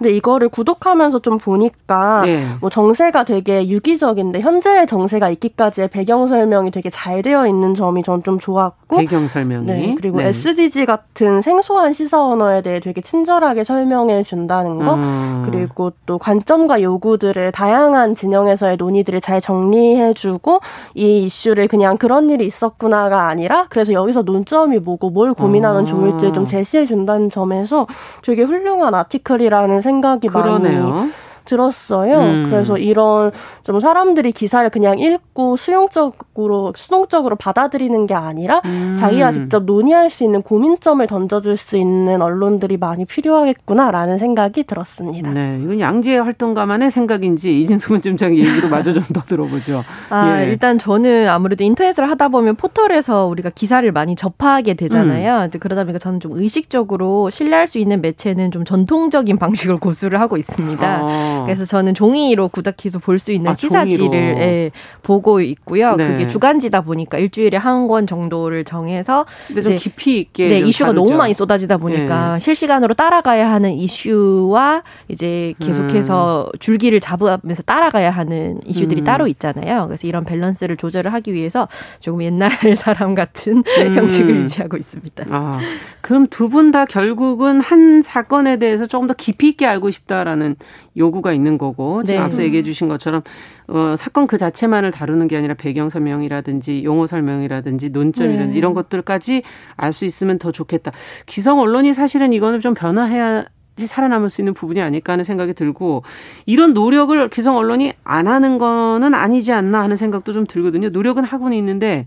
[0.00, 2.42] 근데 이거를 구독하면서 좀 보니까 네.
[2.60, 8.20] 뭐 정세가 되게 유기적인데 현재의 정세가 있기까지의 배경 설명이 되게 잘 되어 있는 점이 전
[8.22, 10.28] 좀 좋았고 배경 설명이 네, 그리고 네.
[10.28, 15.42] SDG 같은 생소한 시사 언어에 대해 되게 친절하게 설명해 준다는 거 음.
[15.46, 20.60] 그리고 또 관점과 요구들을 다양한 진영에서의 논의들을 잘 정리해 주고
[20.94, 25.86] 이 이슈를 그냥 그런 일이 있었구나가 아니라 그래서 여기서 논점이 뭐고 뭘 고민하면 음.
[25.86, 27.86] 좋을지 좀 제시해 준다는 점에서
[28.22, 29.89] 되게 훌륭한 아티클이라는 생각이
[30.28, 30.90] 그러네요.
[30.90, 31.12] 많이
[31.50, 32.18] 들었어요.
[32.18, 32.46] 음.
[32.48, 33.30] 그래서 이런
[33.62, 38.96] 좀 사람들이 기사를 그냥 읽고 수용적으로 수동적으로 받아들이는 게 아니라 음.
[38.98, 45.30] 자기가 직접 논의할 수 있는 고민점을 던져줄 수 있는 언론들이 많이 필요하겠구나라는 생각이 들었습니다.
[45.30, 49.84] 네, 이건 양재 활동가만의 생각인지 이진수 문점장 얘기도 마저 좀 더 들어보죠.
[50.10, 50.46] 아, 예.
[50.46, 55.48] 일단 저는 아무래도 인터넷을 하다 보면 포털에서 우리가 기사를 많이 접하게 되잖아요.
[55.52, 55.58] 음.
[55.58, 60.98] 그러다 보니까 저는 좀 의식적으로 신뢰할 수 있는 매체는 좀 전통적인 방식을 고수를 하고 있습니다.
[61.02, 61.39] 어.
[61.40, 61.44] 어.
[61.44, 64.70] 그래서 저는 종이로 구닥해서 볼수 있는 아, 시사지를 예,
[65.02, 65.96] 보고 있고요.
[65.96, 66.06] 네.
[66.08, 71.02] 그게 주간지다 보니까 일주일에 한 권 정도를 정해서 근데 좀 깊이 있게 네, 이슈가 다르죠.
[71.04, 72.40] 너무 많이 쏟아지다 보니까 네.
[72.40, 76.58] 실시간으로 따라가야 하는 이슈와 이제 계속해서 음.
[76.58, 79.04] 줄기를 잡으면서 따라가야 하는 이슈들이 음.
[79.04, 79.86] 따로 있잖아요.
[79.86, 81.68] 그래서 이런 밸런스를 조절을 하기 위해서
[82.00, 83.92] 조금 옛날 사람 같은 음.
[83.94, 85.24] 형식을 유지하고 있습니다.
[85.30, 85.58] 아,
[86.00, 90.56] 그럼 두 분 다 결국은 한 사건에 대해서 조금 더 깊이 있게 알고 싶다라는
[90.96, 92.24] 요구 가 있는 거고 지금 네.
[92.24, 93.22] 앞서 얘기해 주신 것처럼
[93.68, 98.58] 어, 사건 그 자체만을 다루는 게 아니라 배경 설명이라든지 용어 설명이라든지 논점이라든지 네.
[98.58, 99.42] 이런 것들까지
[99.76, 100.92] 알 수 있으면 더 좋겠다.
[101.26, 103.44] 기성 언론이 사실은 이거는 좀 변화해야
[103.76, 106.02] 살아남을 수 있는 부분이 아닐까 하는 생각이 들고
[106.46, 110.90] 이런 노력을 기성 언론이 안 하는 거는 아니지 않나 하는 생각도 좀 들거든요.
[110.90, 112.06] 노력은 하고는 있는데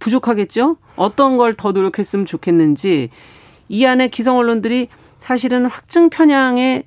[0.00, 0.76] 부족하겠죠?
[0.96, 3.10] 어떤 걸 더 노력했으면 좋겠는지
[3.68, 4.88] 이 안에 기성 언론들이
[5.18, 6.84] 사실은 확증 편향의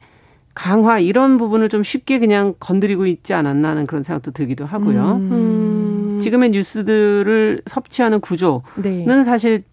[0.58, 5.18] 강화 이런 부분을 좀 쉽게 그냥 건드리고 있지 않았나 하는 그런 생각도 들기도 하고요.
[5.18, 6.18] 음.
[6.20, 9.24] 지금의 뉴스들을 섭취하는 구조는 네.
[9.24, 9.64] 사실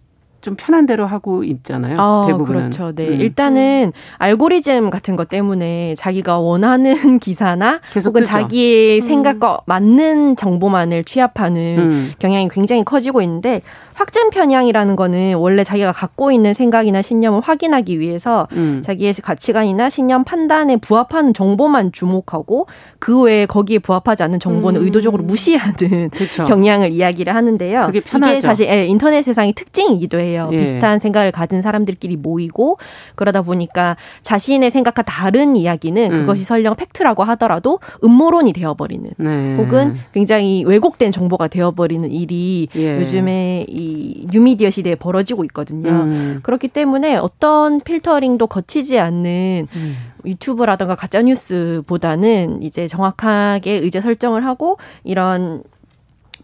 [0.42, 1.96] 좀 편한 대로 하고 있잖아요.
[1.98, 2.60] 아, 대부분은.
[2.60, 2.92] 그렇죠.
[2.94, 3.08] 네.
[3.08, 3.18] 음.
[3.18, 8.24] 일단은 알고리즘 같은 것 때문에 자기가 원하는 기사나 혹은 뜨죠.
[8.24, 9.00] 자기의 음.
[9.00, 12.12] 생각과 맞는 정보만을 취합하는 음.
[12.18, 13.62] 경향이 굉장히 커지고 있는데
[13.94, 18.82] 확증 편향이라는 거는 원래 자기가 갖고 있는 생각이나 신념을 확인하기 위해서 음.
[18.84, 22.66] 자기의 가치관이나 신념 판단에 부합하는 정보만 주목하고
[22.98, 24.84] 그 외에 거기에 부합하지 않는 정보는 음.
[24.84, 26.44] 의도적으로 무시하는 그렇죠.
[26.44, 27.86] 경향을 이야기를 하는데요.
[27.86, 28.32] 그게 편하죠.
[28.32, 30.48] 이게 사실 예, 인터넷 세상의 특징이기도 해요.
[30.52, 30.58] 예.
[30.58, 32.78] 비슷한 생각을 가진 사람들끼리 모이고
[33.14, 36.20] 그러다 보니까 자신의 생각과 다른 이야기는 음.
[36.20, 39.56] 그것이 설령 팩트라고 하더라도 음모론이 되어버리는 네.
[39.56, 42.98] 혹은 굉장히 왜곡된 정보가 되어버리는 일이 예.
[42.98, 43.83] 요즘에 이
[44.30, 45.90] 뉴미디어 시대에 벌어지고 있거든요.
[45.90, 46.40] 음.
[46.42, 49.96] 그렇기 때문에 어떤 필터링도 거치지 않는 음.
[50.24, 55.62] 유튜브라든가 가짜 뉴스보다는 이제 정확하게 의제 설정을 하고 이런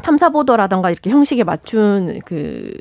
[0.03, 2.73] 탐사 보도라든가 이렇게 형식에 맞춘 그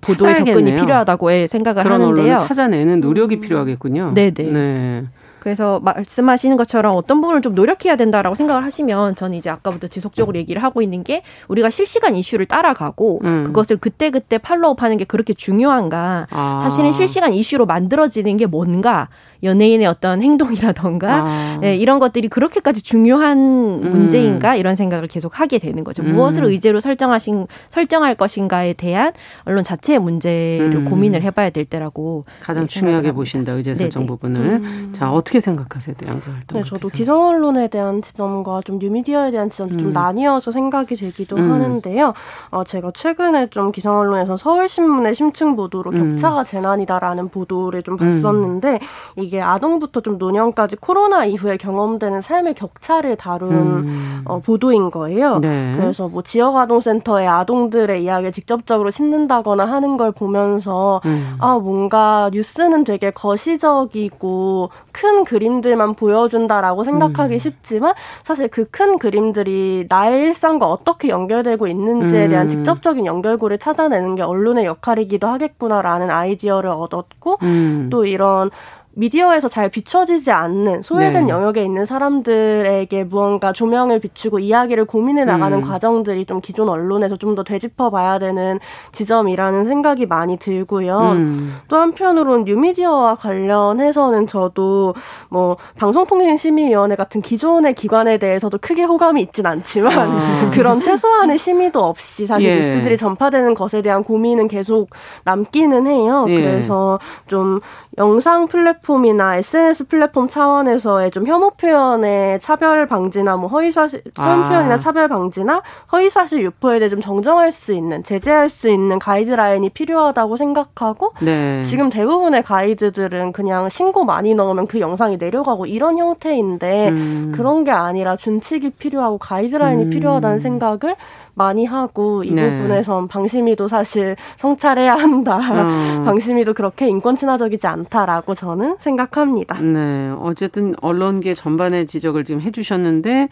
[0.00, 2.38] 보도의 접근이 필요하다고 생각을 하는데요.
[2.38, 3.40] 찾아내는 노력이 음.
[3.40, 4.12] 필요하겠군요.
[4.14, 4.32] 네네.
[4.50, 5.04] 네.
[5.40, 10.62] 그래서 말씀하시는 것처럼 어떤 부분을 좀 노력해야 된다라고 생각을 하시면 저는 이제 아까부터 지속적으로 얘기를
[10.62, 13.44] 하고 있는 게 우리가 실시간 이슈를 따라가고 음.
[13.44, 16.60] 그것을 그때그때 팔로우하는 게 그렇게 중요한가 아.
[16.62, 19.08] 사실은 실시간 이슈로 만들어지는 게 뭔가
[19.42, 21.58] 연예인의 어떤 행동이라던가 아.
[21.60, 23.90] 네, 이런 것들이 그렇게까지 중요한 음.
[23.90, 26.02] 문제인가 이런 생각을 계속 하게 되는 거죠.
[26.02, 26.10] 음.
[26.10, 29.12] 무엇을 의제로 설정하신 설정할 것인가에 대한
[29.44, 30.84] 언론 자체의 문제를 음.
[30.84, 34.08] 고민을 해봐야 될 때라고 가장 중요하게 보신다 의제 설정 네네.
[34.08, 34.92] 부분을 음.
[34.96, 36.60] 자 어떻게 생각하세요, 양자 활동?
[36.60, 39.92] 네, 저도 기성 언론에 대한 지점과 좀 뉴미디어에 대한 지점 좀 음.
[39.92, 42.12] 나뉘어서 생각이 되기도 하는데요.
[42.50, 48.80] 어, 제가 최근에 좀 기성 언론에서 서울신문의 심층 보도로 격차가 재난이다라는 보도를 좀 봤었는데
[49.16, 54.22] 이 이게 아동부터 좀 노년까지 코로나 이후에 경험되는 삶의 격차를 다룬 음.
[54.24, 55.38] 어, 보도인 거예요.
[55.38, 55.76] 네.
[55.78, 61.36] 그래서 뭐 지역 아동센터의 아동들의 이야기를 직접적으로 싣는다거나 하는 걸 보면서 음.
[61.38, 67.38] 아 뭔가 뉴스는 되게 거시적이고 큰 그림들만 보여준다라고 생각하기 음.
[67.38, 72.50] 쉽지만 사실 그 큰 그림들이 나의 일상과 어떻게 연결되고 있는지에 대한 음.
[72.50, 77.88] 직접적인 연결고를 찾아내는 게 언론의 역할이기도 하겠구나라는 아이디어를 얻었고 음.
[77.90, 78.50] 또 이런
[78.92, 81.32] 미디어에서 잘 비춰지지 않는 소외된 네.
[81.32, 85.62] 영역에 있는 사람들에게 무언가 조명을 비추고 이야기를 고민해 나가는 음.
[85.62, 88.58] 과정들이 좀 기존 언론에서 좀 더 되짚어 봐야 되는
[88.92, 91.12] 지점이라는 생각이 많이 들고요.
[91.12, 91.54] 음.
[91.68, 94.94] 또 한편으로는 뉴미디어와 관련해서는 저도
[95.28, 100.50] 뭐 방송통신심의위원회 같은 기존의 기관에 대해서도 크게 호감이 있진 않지만 아.
[100.52, 102.56] 그런 최소한의 심의도 없이 사실 예.
[102.56, 104.90] 뉴스들이 전파되는 것에 대한 고민은 계속
[105.24, 106.26] 남기는 해요.
[106.28, 106.34] 예.
[106.34, 106.98] 그래서
[107.28, 107.60] 좀
[107.98, 114.44] 영상 플랫 폼이나 SNS 플랫폼 차원에서의 좀 혐오 표현의 차별 방지나 뭐 허위 사실 혐오
[114.44, 114.48] 아.
[114.48, 115.62] 표현이나 차별 방지나
[115.92, 121.62] 허위 사실 유포에 대해 좀 정정할 수 있는 제재할 수 있는 가이드라인이 필요하다고 생각하고 네.
[121.64, 127.32] 지금 대부분의 가이드들은 그냥 신고 많이 넣으면 그 영상이 내려가고 이런 형태인데 음.
[127.34, 129.90] 그런 게 아니라 준칙이 필요하고 가이드라인이 음.
[129.90, 130.96] 필요하다는 생각을
[131.40, 132.58] 많이 하고 이 네.
[132.58, 135.38] 부분에선 방심위도 사실 성찰해야 한다.
[135.38, 136.02] 어.
[136.04, 139.58] 방심위도 그렇게 인권 친화적이지 않다라고 저는 생각합니다.
[139.60, 140.12] 네.
[140.20, 143.28] 어쨌든 언론계 전반의 지적을 지금 해주셨는데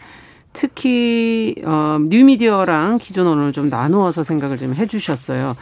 [0.51, 5.53] 특히 어 뉴미디어랑 기존 언론을 좀 나누어서 생각을 좀 해주셨어요.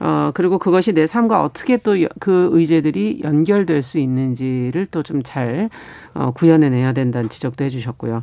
[0.00, 5.70] 어 그리고 그것이 내 삶과 어떻게 또 그 의제들이 연결될 수 있는지를 또 좀 잘
[6.12, 8.22] 어, 구현해내야 된다는 지적도 해주셨고요.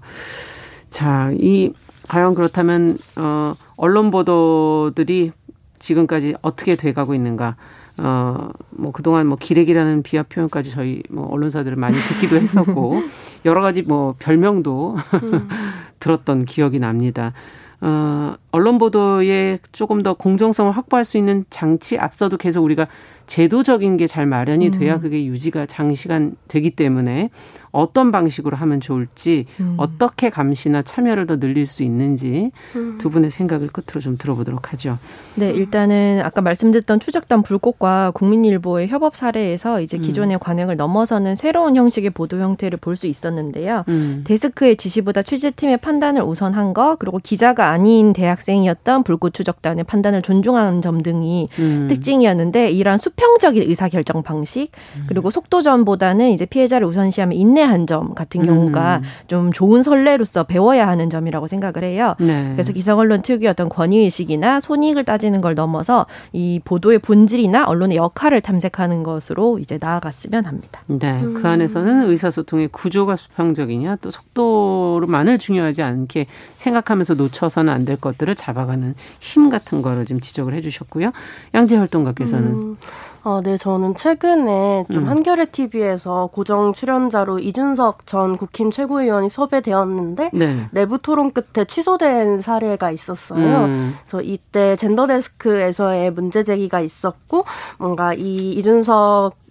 [0.92, 1.72] 자, 이
[2.08, 5.32] 과연 그렇다면 어 언론 보도들이
[5.80, 7.56] 지금까지 어떻게 돼가고 있는가?
[7.98, 13.02] 어, 뭐 그동안 뭐 기레기라는 비하 표현까지 저희 뭐 언론사들을 많이 듣기도 했었고
[13.46, 15.50] 여러 가지 뭐 별명도 음.
[16.00, 17.34] 들었던 기억이 납니다.
[17.82, 22.88] 어, 언론 보도에 조금 더 공정성을 확보할 수 있는 장치 앞서도 계속 우리가
[23.32, 25.00] 제도적인 게 잘 마련이 돼야 음.
[25.02, 27.30] 그게 유지가 장시간 되기 때문에
[27.72, 29.76] 어떤 방식으로 하면 좋을지 음.
[29.78, 32.98] 어떻게 감시나 참여를 더 늘릴 수 있는지 음.
[32.98, 34.98] 두 분의 생각을 끝으로 좀 들어보도록 하죠.
[35.36, 40.02] 네, 일단은 아까 말씀드렸던 추적단 불꽃과 국민일보의 협업 사례에서 이제 음.
[40.02, 43.86] 기존의 관행을 넘어서는 새로운 형식의 보도 형태를 볼 수 있었는데요.
[43.88, 44.26] 음.
[44.28, 51.02] 데스크의 지시보다 취재팀의 판단을 우선한 거, 그리고 기자가 아닌 대학생이었던 불꽃 추적단의 판단을 존중하는 점
[51.02, 51.88] 등이 음.
[51.90, 54.72] 특징이었는데 이러한 수평적인 의사결정 방식
[55.08, 59.04] 그리고 속도전보다는 이제 피해자를 우선시하면 인내 인내한 점 같은 경우가 음.
[59.28, 62.16] 좀 좋은 선례로서 배워야 하는 점이라고 생각을 해요.
[62.20, 62.52] 네.
[62.54, 67.98] 그래서 기성 언론 특유의 어떤 권위 의식이나 손익을 따지는 걸 넘어서 이 보도의 본질이나 언론의
[67.98, 70.82] 역할을 탐색하는 것으로 이제 나아갔으면 합니다.
[70.88, 71.36] 네, 음.
[71.36, 78.94] 그 안에서는 의사소통의 구조가 수평적이냐 또 속도로만을 중요하지 않게 생각하면서 놓쳐서는 안 될 것들을 잡아가는
[79.20, 81.12] 힘 같은 거를 좀 지적을 해주셨고요.
[81.56, 82.78] 양재 활동가께서는 음.
[83.24, 85.10] 아, 네, 저는 최근에 좀 음.
[85.10, 90.68] 한겨레 TV에서 고정 출연자로 이준석 전 국힘 최고위원이 섭외되었는데 네.
[90.72, 93.66] 내부 토론 끝에 취소된 사례가 있었어요.
[93.66, 93.96] 음.
[94.02, 97.46] 그래서 이때 젠더 데스크에서의 문제 제기가 있었고
[97.78, 99.51] 뭔가 이 이준석 이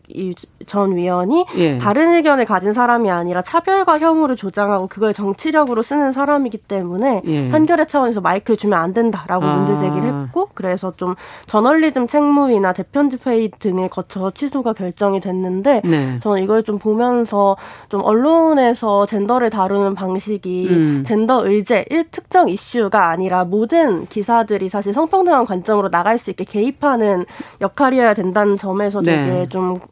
[0.66, 1.78] 전 위원이 예.
[1.78, 7.48] 다른 의견을 가진 사람이 아니라 차별과 혐오를 조장하고 그걸 정치력으로 쓰는 사람이기 때문에 예.
[7.50, 9.56] 한겨레 차원에서 마이크를 주면 안 된다라고 아.
[9.56, 11.14] 문제 제기를 했고 그래서 좀
[11.46, 16.18] 저널리즘 책무이나 대편집 회의 등을 거쳐 취소가 결정이 됐는데 네.
[16.20, 17.56] 저는 이걸 좀 보면서
[17.88, 21.04] 좀 언론에서 젠더를 다루는 방식이 음.
[21.04, 27.24] 젠더 의제 일 특정 이슈가 아니라 모든 기사들이 사실 성평등한 관점으로 나갈 수 있게 개입하는
[27.60, 29.48] 역할이어야 된다는 점에서 되게 네.
[29.48, 29.76] 좀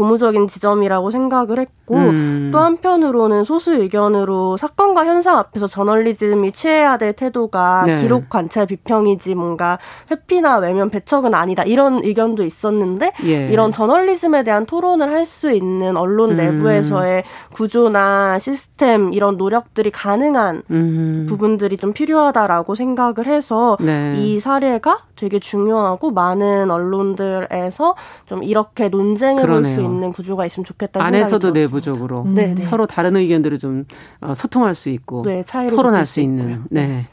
[0.00, 2.48] 고무적인 지점이라고 생각을 했고 음.
[2.52, 8.00] 또 한편으로는 소수 의견으로 사건과 현상 앞에서 저널리즘이 취해야 될 태도가 네.
[8.00, 9.78] 기록 관찰 비평이지 뭔가
[10.10, 13.48] 회피나 외면 배척은 아니다 이런 의견도 있었는데 예.
[13.48, 16.36] 이런 저널리즘에 대한 토론을 할 수 있는 언론 음.
[16.36, 21.26] 내부에서의 구조나 시스템 이런 노력들이 가능한 음.
[21.28, 24.14] 부분들이 좀 필요하다라고 생각을 해서 네.
[24.16, 31.50] 이 사례가 되게 중요하고 많은 언론들에서 좀 이렇게 논쟁을 볼수 있는 구조가 있으면 좋겠다 안에서도
[31.50, 32.56] 내부적으로 음.
[32.60, 33.84] 서로 다른 의견들을 좀
[34.20, 36.64] 어, 소통할 수 있고 네, 토론할 수 있는.
[36.70, 37.06] 네.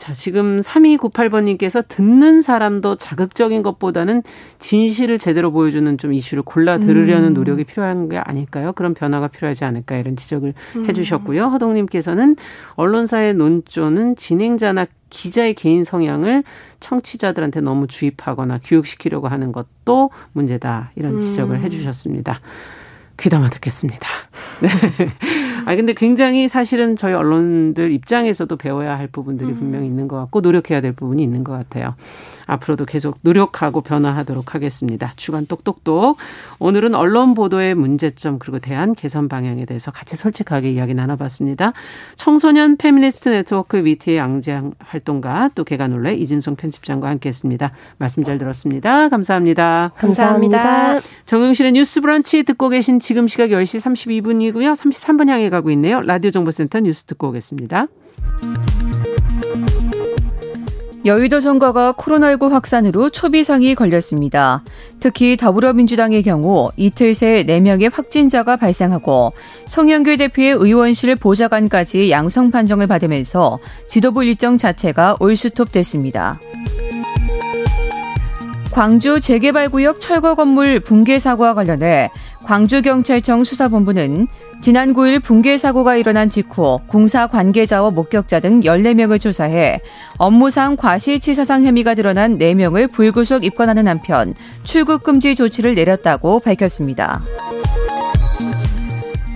[0.00, 4.22] 자, 지금 3298번님께서 듣는 사람도 자극적인 것보다는
[4.58, 7.34] 진실을 제대로 보여주는 좀 이슈를 골라 들으려는 음.
[7.34, 8.72] 노력이 필요한 게 아닐까요?
[8.72, 10.86] 그런 변화가 필요하지 않을까 이런 지적을 음.
[10.88, 11.48] 해주셨고요.
[11.48, 12.36] 허동님께서는
[12.76, 16.44] 언론사의 논조는 진행자나 기자의 개인 성향을
[16.80, 20.92] 청취자들한테 너무 주입하거나 교육시키려고 하는 것도 문제다.
[20.96, 21.62] 이런 지적을 음.
[21.62, 22.40] 해주셨습니다.
[23.18, 24.08] 귀담아 듣겠습니다.
[24.64, 24.68] 네.
[25.70, 29.56] 아 근데 굉장히 사실은 저희 언론들 입장에서도 배워야 할 부분들이 음.
[29.56, 31.94] 분명히 있는 것 같고 노력해야 될 부분이 있는 것 같아요.
[32.50, 35.12] 앞으로도 계속 노력하고 변화하도록 하겠습니다.
[35.16, 36.16] 주간 똑똑똑.
[36.58, 41.72] 오늘은 언론 보도의 문제점 그리고 대안 개선 방향에 대해서 같이 솔직하게 이야기 나눠봤습니다.
[42.16, 47.72] 청소년 페미니스트 네트워크 위티의 양지혜 활동가 또 계간홀로 이진송 편집장과 함께했습니다.
[47.98, 49.08] 말씀 잘 들었습니다.
[49.08, 49.92] 감사합니다.
[49.96, 51.00] 감사합니다.
[51.26, 54.74] 정용실의 뉴스 브런치 듣고 계신 지금 시각 10시 32분이고요.
[54.74, 56.00] 33분 향해 가고 있네요.
[56.02, 57.86] 라디오 정보센터 뉴스 듣고 오겠습니다.
[61.06, 64.62] 여의도 선거가 코로나19 확산으로 초비상이 걸렸습니다.
[65.00, 69.32] 특히 더불어민주당의 경우 이틀 새 4명의 확진자가 발생하고
[69.66, 73.58] 송영길 대표의 의원실 보좌관까지 양성 판정을 받으면서
[73.88, 76.38] 지도부 일정 자체가 올스톱됐습니다.
[78.72, 82.10] 광주 재개발구역 철거 건물 붕괴 사고와 관련해
[82.44, 84.26] 광주경찰청 수사본부는
[84.60, 89.80] 지난 9일 붕괴 사고가 일어난 직후 공사 관계자와 목격자 등 14명을 조사해
[90.18, 97.22] 업무상 과실치사상 혐의가 드러난 4명을 불구속 입건하는 한편 출국 금지 조치를 내렸다고 밝혔습니다.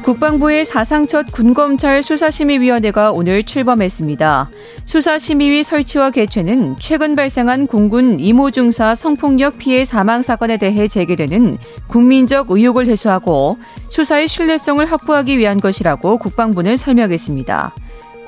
[0.04, 4.50] 국방부의 사상 첫 군검찰 수사심의위원회가 오늘 출범했습니다.
[4.84, 12.50] 수사심의위 설치와 개최는 최근 발생한 공군 이모 중사 성폭력 피해 사망 사건에 대해 제기되는 국민적
[12.50, 13.56] 의혹을 해소하고
[13.88, 17.72] 수사의 신뢰성을 확보하기 위한 것이라고 국방부는 설명했습니다.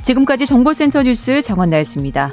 [0.02, 2.32] 지금까지 정보센터 뉴스 정원나였습니다.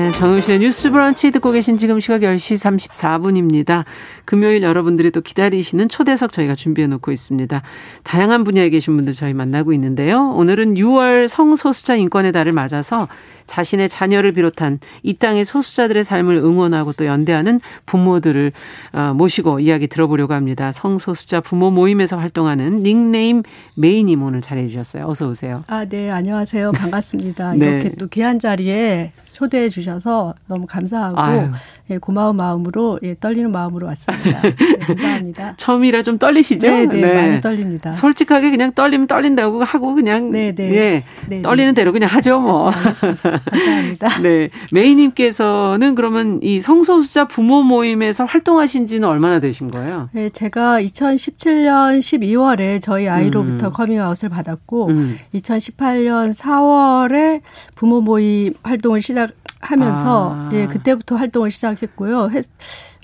[0.13, 3.85] 정용실의 뉴스 브런치 듣고 계신 지금 시각 10시 34분입니다.
[4.25, 7.61] 금요일 여러분들이 또 기다리시는 초대석 저희가 준비해 놓고 있습니다.
[8.03, 10.31] 다양한 분야에 계신 분들 저희 만나고 있는데요.
[10.31, 13.07] 오늘은 6월 성소수자 인권의 달을 맞아서
[13.47, 18.51] 자신의 자녀를 비롯한 이 땅의 소수자들의 삶을 응원하고 또 연대하는 부모들을
[18.93, 20.71] 어, 모시고 이야기 들어보려고 합니다.
[20.71, 23.43] 성소수자 부모 모임에서 활동하는 닉네임
[23.75, 25.05] 메이님 오늘 잘해 주셨어요.
[25.07, 25.63] 어서 오세요.
[25.67, 26.09] 아, 네.
[26.09, 26.71] 안녕하세요.
[26.71, 27.55] 반갑습니다.
[27.55, 27.65] 네.
[27.65, 30.00] 이렇게 또 귀한 자리에 초대해 주셔서
[30.47, 31.51] 너무 감사하고
[31.91, 34.41] 예, 고마운 마음으로 예, 떨리는 마음으로 왔습니다.
[34.41, 35.55] 네, 감사합니다.
[35.57, 36.67] 처음이라 좀 떨리시죠?
[36.67, 37.91] 네, 네, 네, 많이 떨립니다.
[37.91, 40.71] 솔직하게 그냥 떨리면 떨린다고 하고 그냥 네, 네.
[40.73, 42.71] 예, 네, 떨리는 대로 그냥 하죠, 뭐.
[42.71, 44.07] 감사합니다.
[44.23, 44.49] 네.
[44.71, 50.09] 메이님께서는 그러면 이 성소수자 부모 모임에서 활동하신 지는 얼마나 되신 거예요?
[50.13, 53.73] 네, 제가 2017년 12월에 저희 아이로부터 음.
[53.73, 55.17] 커밍아웃을 받았고, 음.
[55.35, 57.41] 2018년 4월에
[57.75, 60.49] 부모 모임 활동을 시작 하면서, 아.
[60.53, 62.29] 예, 그때부터 활동을 시작했고요.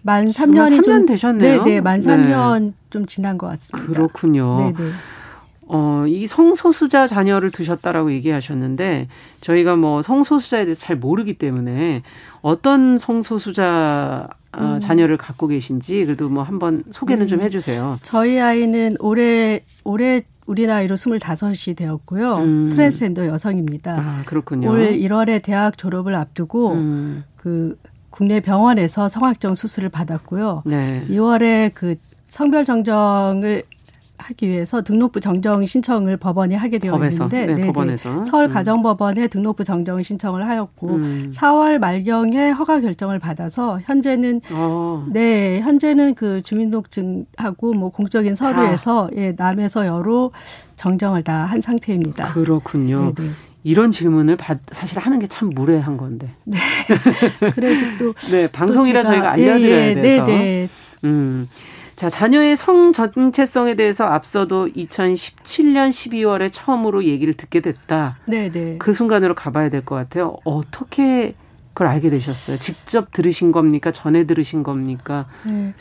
[0.04, 1.64] 만 3년이 3년 좀, 되셨네요.
[1.64, 2.72] 네, 네, 만 3년 네.
[2.90, 3.92] 좀 지난 것 같습니다.
[3.92, 4.58] 그렇군요.
[4.60, 4.92] 네, 네.
[5.70, 9.10] 어, 이 성소수자 자녀를 두셨다라고 얘기하셨는데
[9.42, 12.04] 저희가 뭐 성소수자에 대해서 잘 모르기 때문에
[12.42, 14.80] 어떤 성소수자 어, 음.
[14.80, 17.28] 자녀를 갖고 계신지 그래도 뭐 한번 소개는 음.
[17.28, 18.00] 좀 해주세요.
[18.02, 22.38] 저희 아이는 올해 올해 우리 나이로 25이 되었고요.
[22.38, 22.70] 음.
[22.70, 23.96] 트랜스젠더 여성입니다.
[24.00, 24.72] 아, 그렇군요.
[24.72, 27.24] 올 1월에 대학 졸업을 앞두고 음.
[27.36, 27.78] 그
[28.10, 30.64] 국내 병원에서 성확정 수술을 받았고요.
[30.66, 31.06] 네.
[31.10, 31.96] 2월에 그
[32.28, 33.64] 성별 정정을
[34.18, 37.26] 하기 위해서 등록부 정정 신청을 법원이 하게 되어 법에서.
[37.26, 37.68] 있는데 네.
[37.68, 38.50] 법원에서 서울 음.
[38.50, 41.32] 가정법원에 등록부 정정 신청을 하였고 음.
[41.34, 45.06] 4월 말경에 허가 결정을 받아서 현재는 어.
[45.12, 49.10] 네 현재는 그 주민등록증하고 뭐 공적인 서류에서 아.
[49.16, 50.32] 예 남에서 여로
[50.76, 52.28] 정정을 다 한 상태입니다.
[52.34, 53.14] 그렇군요.
[53.16, 53.30] 네네.
[53.30, 53.36] 네.
[53.64, 56.32] 이런 질문을 받, 사실 하는 게 참 무례한 건데.
[56.46, 56.58] 네.
[57.54, 58.14] 그래도 또.
[58.32, 60.26] 네, 방송이라 또 저희가 알려드려야 예, 예, 돼서.
[60.26, 60.70] 네네.
[61.04, 61.50] 음.
[61.98, 68.20] 자, 자녀의 성 정체성에 대해서 앞서도 2017년 12월에 처음으로 얘기를 듣게 됐다.
[68.26, 68.76] 네, 네.
[68.78, 70.38] 그 순간으로 가봐야 될 것 같아요.
[70.44, 71.34] 어떻게
[71.74, 72.58] 그걸 알게 되셨어요?
[72.58, 73.92] 직접 들으신 겁니까?
[73.92, 75.26] 전에 들으신 겁니까?
[75.48, 75.74] 네.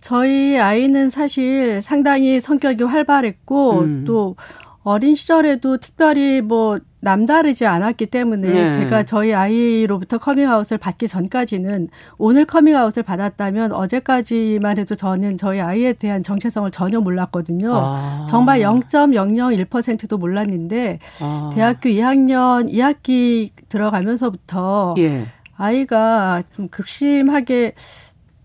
[0.00, 4.04] 저희 아이는 사실 상당히 성격이 활발했고 음.
[4.06, 4.34] 또
[4.82, 8.70] 어린 시절에도 특별히 뭐 남다르지 않았기 때문에 네.
[8.70, 11.88] 제가 저희 아이로부터 커밍아웃을 받기 전까지는
[12.18, 17.72] 오늘 커밍아웃을 받았다면 어제까지만 해도 저는 저희 아이에 대한 정체성을 전혀 몰랐거든요.
[17.74, 18.26] 아.
[18.28, 21.50] 정말 0.001%도 몰랐는데 아.
[21.54, 25.26] 대학교 2학년 2학기 들어가면서부터 예.
[25.56, 27.74] 아이가 좀 극심하게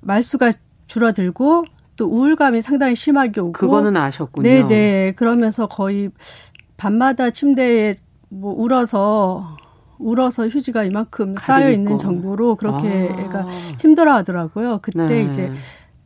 [0.01, 0.51] 말수가
[0.87, 1.65] 줄어들고
[1.95, 4.43] 또 우울감이 상당히 심하게 오고 그거는 아셨군요.
[4.43, 5.13] 네네 네.
[5.15, 6.10] 그러면서 거의
[6.77, 7.95] 밤마다 침대에
[8.29, 9.58] 뭐 울어서
[9.97, 13.21] 울어서 휴지가 이만큼 쌓여 있는 정도로 그렇게 아.
[13.21, 13.47] 애가
[13.79, 14.79] 힘들어 하더라고요.
[14.81, 15.23] 그때 네.
[15.23, 15.51] 이제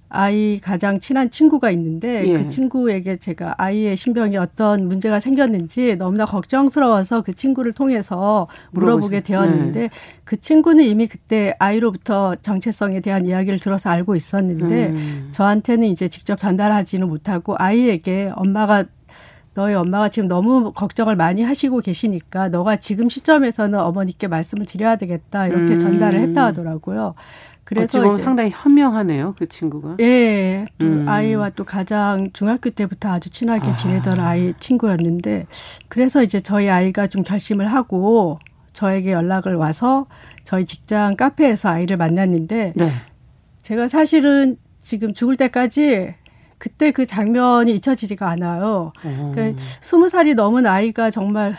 [0.09, 2.33] 아이 가장 친한 친구가 있는데 예.
[2.33, 9.79] 그 친구에게 제가 아이의 신병이 어떤 문제가 생겼는지 너무나 걱정스러워서 그 친구를 통해서 물어보게 되었는데
[9.79, 9.89] 네.
[10.23, 15.29] 그 친구는 이미 그때 아이로부터 정체성에 대한 이야기를 들어서 알고 있었는데 음.
[15.31, 18.85] 저한테는 이제 직접 전달하지는 못하고 아이에게 엄마가
[19.53, 25.47] 너희 엄마가 지금 너무 걱정을 많이 하시고 계시니까 너가 지금 시점에서는 어머니께 말씀을 드려야 되겠다
[25.47, 25.79] 이렇게 음.
[25.79, 27.13] 전달을 했다 하더라고요.
[27.69, 29.97] 그래서 어, 상당히 현명하네요, 그 친구가.
[29.99, 31.05] 예, 음.
[31.07, 33.71] 아이와 또 가장 중학교 때부터 아주 친하게 아.
[33.71, 35.45] 지내던 아이 친구였는데
[35.87, 38.39] 그래서 이제 저희 아이가 좀 결심을 하고
[38.73, 40.07] 저에게 연락을 와서
[40.43, 42.91] 저희 직장 카페에서 아이를 만났는데 네.
[43.61, 46.15] 제가 사실은 지금 죽을 때까지
[46.57, 48.93] 그때 그 장면이 잊혀지지가 않아요.
[49.03, 51.55] 그러니까 스무 살이 넘은 아이가 정말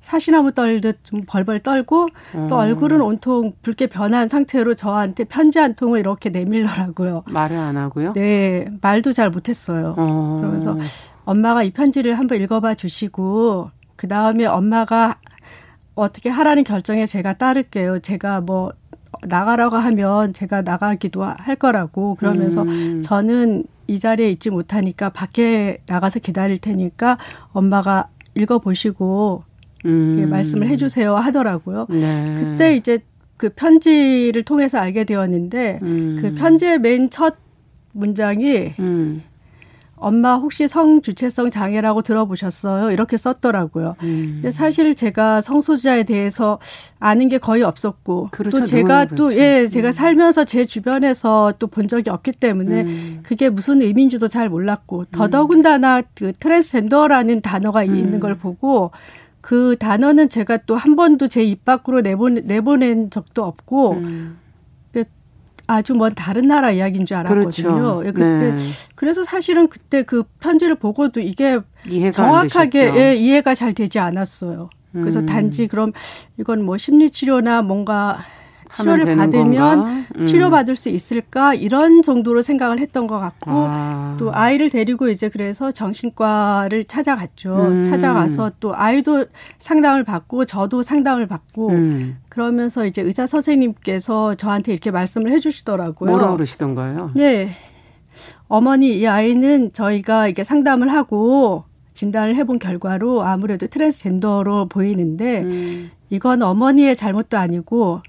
[0.00, 2.52] 사시나무 떨듯 좀 벌벌 떨고 또 음.
[2.52, 7.24] 얼굴은 온통 붉게 변한 상태로 저한테 편지 한 통을 이렇게 내밀더라고요.
[7.26, 8.12] 말을 안 하고요?
[8.12, 9.94] 네, 말도 잘 못했어요.
[9.98, 10.40] 음.
[10.40, 10.78] 그러면서
[11.24, 15.18] 엄마가 이 편지를 한번 읽어봐 주시고 그 다음에 엄마가
[15.94, 17.98] 어떻게 하라는 결정에 제가 따를게요.
[17.98, 18.72] 제가 뭐
[19.26, 23.02] 나가라고 하면 제가 나가기도 할 거라고 그러면서 음.
[23.02, 27.18] 저는 이 자리에 있지 못하니까 밖에 나가서 기다릴 테니까
[27.52, 29.42] 엄마가 읽어보시고
[29.88, 30.28] 음.
[30.30, 31.86] 말씀을 해주세요 하더라고요.
[31.90, 32.36] 네.
[32.38, 32.98] 그때 이제
[33.36, 36.18] 그 편지를 통해서 알게 되었는데 음.
[36.20, 37.36] 그 편지의 맨 첫
[37.92, 39.22] 문장이 음.
[40.00, 42.92] 엄마 혹시 성 주체성 장애라고 들어보셨어요?
[42.92, 43.96] 이렇게 썼더라고요.
[44.04, 44.30] 음.
[44.34, 46.60] 근데 사실 제가 성소수자에 대해서
[47.00, 48.60] 아는 게 거의 없었고 그렇죠.
[48.60, 49.40] 또 제가 또 그렇죠.
[49.40, 49.92] 예, 제가 음.
[49.92, 53.20] 살면서 제 주변에서 또 본 적이 없기 때문에 음.
[53.24, 55.04] 그게 무슨 의미인지도 잘 몰랐고 음.
[55.10, 58.92] 더더군다나 그 트랜스젠더라는 단어가 있는 걸 보고
[59.40, 64.38] 그 단어는 제가 또 한 번도 제 입 밖으로 내보, 내보낸 적도 없고 음.
[65.70, 67.50] 아주 먼 다른 나라 이야기인 줄 알았거든요.
[67.50, 68.02] 그렇죠.
[68.06, 68.56] 예, 그때 네.
[68.94, 71.60] 그래서 사실은 그때 그 편지를 보고도 이게
[72.10, 74.70] 정확하게 예, 이해가 잘 되지 않았어요.
[74.92, 75.26] 그래서 음.
[75.26, 75.92] 단지 그럼
[76.38, 78.20] 이건 뭐 심리 치료나 뭔가
[78.74, 80.26] 치료를 받으면 음.
[80.26, 84.16] 치료받을 수 있을까 이런 정도로 생각을 했던 것 같고 아.
[84.18, 87.54] 또 아이를 데리고 이제 그래서 정신과를 찾아갔죠.
[87.56, 87.84] 음.
[87.84, 89.26] 찾아가서 또 아이도
[89.58, 92.18] 상담을 받고 저도 상담을 받고 음.
[92.28, 96.10] 그러면서 이제 의사 선생님께서 저한테 이렇게 말씀을 해주시더라고요.
[96.10, 97.12] 뭐라 그러시던가요?
[97.14, 97.50] 네.
[98.48, 105.90] 어머니 이 아이는 저희가 이게 상담을 하고 진단을 해본 결과로 아무래도 트랜스젠더로 보이는데 음.
[106.10, 108.02] 이건 어머니의 잘못도 아니고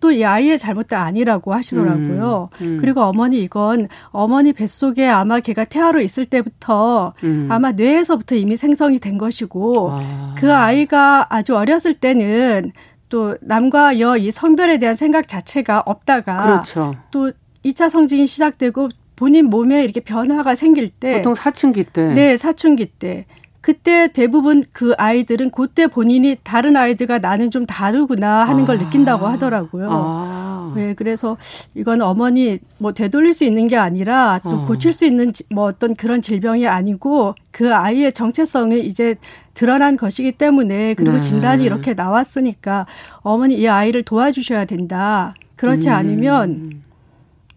[0.00, 2.50] 또 이 아이의 잘못도 아니라고 하시더라고요.
[2.60, 2.76] 음, 음.
[2.80, 7.48] 그리고 어머니 이건 어머니 뱃속에 아마 걔가 태아로 있을 때부터 음.
[7.50, 10.34] 아마 뇌에서부터 이미 생성이 된 것이고 아.
[10.38, 12.72] 그 아이가 아주 어렸을 때는
[13.08, 16.94] 또 남과 여 이 성별에 대한 생각 자체가 없다가 그렇죠.
[17.10, 17.32] 또
[17.64, 23.26] 2차 성징이 시작되고 본인 몸에 이렇게 변화가 생길 때 보통 사춘기 때 네, 사춘기 때
[23.60, 28.80] 그때 대부분 그 아이들은 그때 본인이 다른 아이들과 나는 좀 다르구나 하는 걸 아.
[28.80, 29.88] 느낀다고 하더라고요.
[29.90, 30.72] 아.
[30.76, 31.36] 네, 그래서
[31.74, 34.66] 이건 어머니 뭐 되돌릴 수 있는 게 아니라 또 어.
[34.66, 39.16] 고칠 수 있는 뭐 어떤 그런 질병이 아니고 그 아이의 정체성이 이제
[39.54, 41.20] 드러난 것이기 때문에 그리고 네.
[41.20, 42.86] 진단이 이렇게 나왔으니까
[43.18, 45.34] 어머니 이 아이를 도와주셔야 된다.
[45.56, 45.94] 그렇지 음.
[45.94, 46.82] 않으면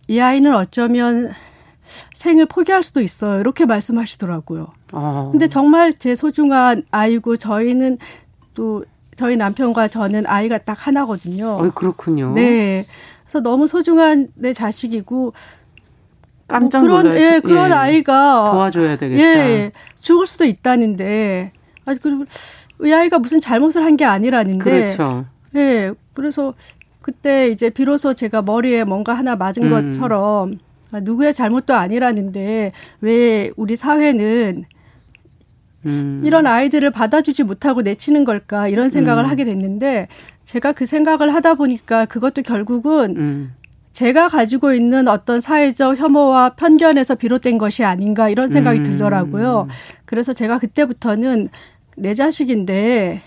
[0.07, 1.31] 이 아이는 어쩌면
[2.13, 3.39] 생을 포기할 수도 있어요.
[3.39, 4.67] 이렇게 말씀하시더라고요.
[4.91, 5.29] 아.
[5.31, 7.97] 근데 정말 제 소중한 아이고 저희는
[8.53, 8.83] 또
[9.15, 11.47] 저희 남편과 저는 아이가 딱 하나거든요.
[11.47, 12.33] 어, 그렇군요.
[12.33, 12.85] 네.
[13.23, 15.33] 그래서 너무 소중한 내 자식이고
[16.47, 19.21] 깜짝 뭐 그런 예, 그런 예, 아이가 도와줘야 되겠다.
[19.21, 21.53] 예, 죽을 수도 있다는데.
[21.85, 22.25] 아 그리고
[22.83, 24.63] 이 아이가 무슨 잘못을 한 게 아니라는데.
[24.63, 25.25] 그렇죠.
[25.55, 25.91] 예.
[26.13, 26.53] 그래서
[27.01, 29.91] 그때 이제 비로소 제가 머리에 뭔가 하나 맞은 음.
[29.91, 32.71] 것처럼 아, 누구의 잘못도 아니라는데
[33.01, 34.65] 왜 우리 사회는
[35.85, 36.21] 음.
[36.23, 39.29] 이런 아이들을 받아주지 못하고 내치는 걸까 이런 생각을 음.
[39.29, 40.07] 하게 됐는데
[40.43, 43.53] 제가 그 생각을 하다 보니까 그것도 결국은 음.
[43.93, 48.83] 제가 가지고 있는 어떤 사회적 혐오와 편견에서 비롯된 것이 아닌가 이런 생각이 음.
[48.83, 49.67] 들더라고요.
[50.05, 51.49] 그래서 제가 그때부터는
[51.97, 53.21] 내 자식인데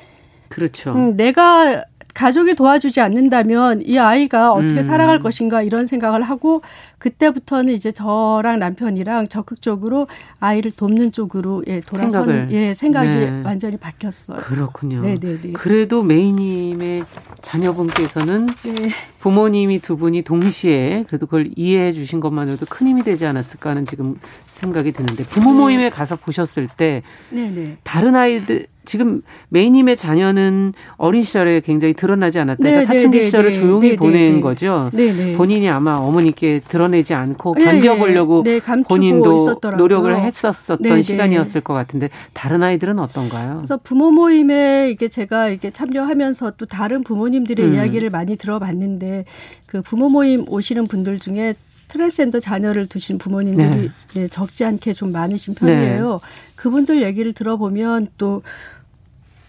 [0.49, 0.93] 그렇죠.
[0.93, 1.85] 음, 내가
[2.15, 4.83] 가족이 도와주지 않는다면 이 아이가 어떻게 음.
[4.83, 6.63] 살아갈 것인가 이런 생각을 하고
[6.99, 10.07] 그때부터는 이제 저랑 남편이랑 적극적으로
[10.39, 12.49] 아이를 돕는 쪽으로 예 돌아선 생각을.
[12.53, 13.43] 예 생각이 네.
[13.45, 14.39] 완전히 바뀌었어요.
[14.39, 15.01] 그렇군요.
[15.03, 15.21] 네네네.
[15.21, 15.53] 네, 네.
[15.53, 17.05] 그래도 메이님의
[17.43, 18.89] 자녀분께서는 네.
[19.19, 24.19] 부모님이 두 분이 동시에 그래도 그걸 이해해 주신 것만으로도 큰 힘이 되지 않았을까 하는 지금
[24.47, 27.79] 생각이 드는데 부모 모임에 가서 보셨을 때 네네.
[27.83, 32.59] 다른 아이들 지금 메이님의 자녀는 어린 시절에 굉장히 드러나지 않았다.
[32.59, 34.91] 그러니까 네, 사춘기 네, 네, 시절을 네, 조용히 네, 보낸 거죠.
[35.37, 38.45] 본인이 아마 어머니께 드러내지 않고 견뎌보려고
[38.89, 43.57] 본인도 노력을 했었었던 시간이었을 것 같은데 다른 아이들은 어떤가요?
[43.59, 47.75] 그래서 부모 모임에 이게 제가 이렇게 참여하면서 또 다른 부모님들의 음.
[47.75, 49.25] 이야기를 많이 들어봤는데
[49.67, 51.55] 그 부모 모임 오시는 분들 중에
[51.89, 56.21] 트랜스젠더 자녀를 두신 부모님들이 예, 적지 않게 좀 많으신 편이에요.
[56.57, 58.43] 그분들 얘기를 들어보면 또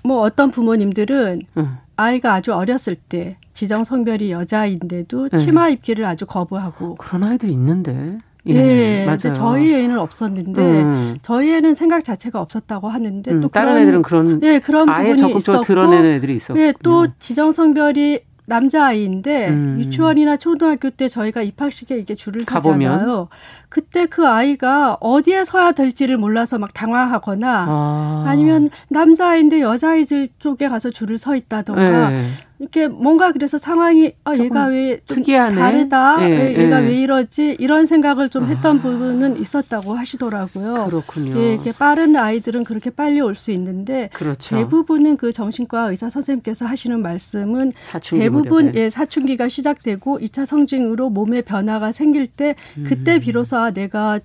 [0.05, 1.77] 뭐 어떤 부모님들은 음.
[1.97, 5.37] 아이가 아주 어렸을 때 지정 성별이 여자인데도 네.
[5.37, 8.19] 치마 입기를 아주 거부하고 그런 아이들 있는데.
[8.47, 9.33] 예, 예 맞아요.
[9.33, 11.15] 저희 애는 없었는데 음.
[11.23, 15.15] 저희 애는 생각 자체가 없었다고 하는데 음, 또 다른 그런, 애들은 그런 예 그런 아예
[15.15, 19.77] 적극적으로 드러내는 애들이 있었고 예, 또 지정 성별이 남자아이인데 음.
[19.79, 23.29] 유치원이나 초등학교 때 저희가 입학식에 이게 줄을 서잖아요.
[23.69, 28.33] 그때 그 아이가 어디에 서야 될지를 몰라서 막 당황하거나 아.
[28.35, 32.17] 니면 남자아이인데 여자아이들 쪽에 가서 줄을 서 있다던가 네.
[32.57, 35.55] 이렇게 뭔가 그래서 상황이 아 얘가 왜 특이하네.
[35.55, 36.87] 다르다 네, 얘가 네.
[36.87, 38.81] 왜 이러지 이런 생각을 좀 했던 아.
[38.81, 40.85] 부분은 있었다고 하시더라고요.
[40.85, 41.37] 그렇군요.
[41.37, 44.55] 예, 이렇게 빠른 아이들은 그렇게 빨리 올 수 있는데 그렇죠.
[44.55, 47.73] 대부분은 그 정신과 의사 선생님께서 하시는 말씀은
[48.11, 53.19] 대부분 예 사춘기가 시작되고 2차 성징으로 몸에 변화가 생길 때 그때 음.
[53.19, 54.19] 비로소 아, 내가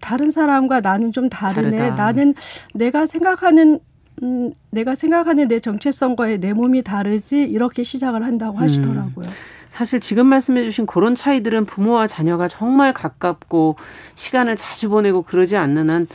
[0.00, 1.76] 다른 사람과 나는 좀 다르네.
[1.76, 1.94] 다르다.
[2.04, 2.34] 나는
[2.74, 3.78] 내가 생각하는
[4.22, 8.62] 음, 내가 생각하는 내 정체성과의 내 몸이 다르지 이렇게 시작을 한다고 음.
[8.62, 9.26] 하시더라고요.
[9.26, 9.32] 음.
[9.68, 13.76] 사실 지금 말씀해 주신 그런 차이들은 부모와 자녀가 정말 가깝고
[14.14, 16.06] 시간을 자주 보내고 그러지 않는 한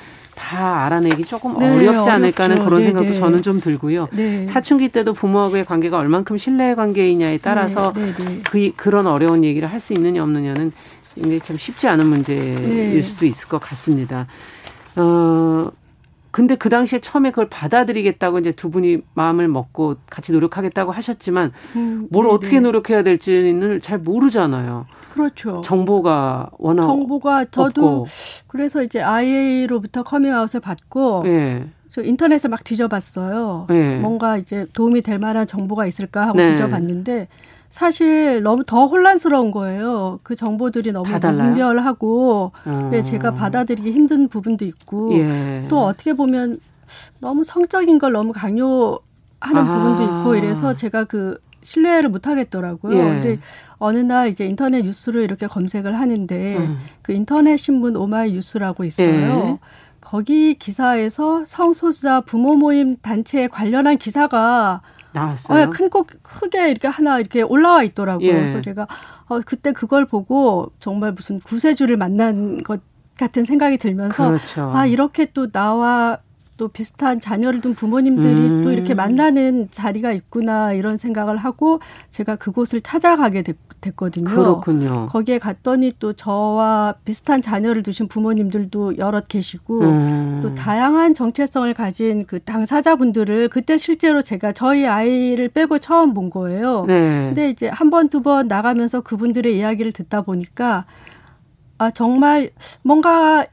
[0.41, 3.19] 다 알아내기 조금 네, 어렵지 않을까 하는 그런 네, 생각도 네.
[3.19, 4.07] 저는 좀 들고요.
[4.11, 4.45] 네.
[4.45, 9.81] 사춘기 때도 부모하고의 관계가 얼만큼 신뢰 관계이냐에 따라서 네, 네, 그, 그런 어려운 얘기를 할
[9.81, 10.71] 수 있느냐 없느냐는
[11.15, 14.27] 굉장히 참 쉽지 않은 문제일 수도 있을 것 같습니다.
[14.95, 15.69] 어,
[16.31, 22.07] 근데 그 당시에 처음에 그걸 받아들이겠다고 이제 두 분이 마음을 먹고 같이 노력하겠다고 하셨지만 음,
[22.09, 22.33] 뭘 네네.
[22.33, 24.85] 어떻게 노력해야 될지는 잘 모르잖아요.
[25.13, 25.61] 그렇죠.
[25.63, 28.05] 정보가 워낙 정보가 저도 없고.
[28.47, 31.65] 그래서 이제 아이로부터 커밍아웃을 받고 예.
[31.89, 33.67] 저 인터넷에 막 뒤져봤어요.
[33.71, 33.97] 예.
[33.99, 36.51] 뭔가 이제 도움이 될 만한 정보가 있을까 하고 네.
[36.51, 37.27] 뒤져봤는데
[37.71, 40.19] 사실 너무 더 혼란스러운 거예요.
[40.23, 42.91] 그 정보들이 너무 무분별하고 어.
[43.03, 45.65] 제가 받아들이기 힘든 부분도 있고 예.
[45.69, 46.59] 또 어떻게 보면
[47.19, 48.99] 너무 성적인 걸 너무 강요하는
[49.39, 49.63] 아.
[49.63, 52.97] 부분도 있고 이래서 제가 그 신뢰를 못 하겠더라고요.
[52.97, 53.03] 예.
[53.03, 53.39] 근데
[53.77, 56.77] 어느 날 이제 인터넷 뉴스를 이렇게 검색을 하는데 음.
[57.01, 59.07] 그 인터넷 신문 오마이 뉴스라고 있어요.
[59.07, 59.59] 예.
[60.01, 64.81] 거기 기사에서 성소수자 부모 모임 단체에 관련한 기사가
[65.13, 65.63] 나왔어요.
[65.63, 68.27] 어, 큰꼭 크게 이렇게 하나 이렇게 올라와 있더라고요.
[68.27, 68.33] 예.
[68.33, 68.87] 그래서 제가
[69.27, 72.81] 어, 그때 그걸 보고 정말 무슨 구세주를 만난 것
[73.17, 74.71] 같은 생각이 들면서 그렇죠.
[74.73, 76.19] 아 이렇게 또 나와
[76.57, 78.63] 또 비슷한 자녀를 둔 부모님들이 음.
[78.63, 81.79] 또 이렇게 만나는 자리가 있구나 이런 생각을 하고
[82.11, 83.57] 제가 그곳을 찾아가게 됐,
[83.95, 85.07] 거든요 그렇군요.
[85.09, 90.39] 거기에 갔더니 또 저와 비슷한 자녀를 두신 부모님들도 여럿 계시고 음.
[90.43, 96.85] 또 다양한 정체성을 가진 그 당사자분들을 그때 실제로 제가 저희 아이를 빼고 처음 본 거예요.
[96.85, 97.25] 네.
[97.29, 100.85] 근데 이제 한 번 두번 나가면서 그분들의 이야기를 듣다 보니까
[101.79, 102.51] 아 정말
[102.83, 103.43] 뭔가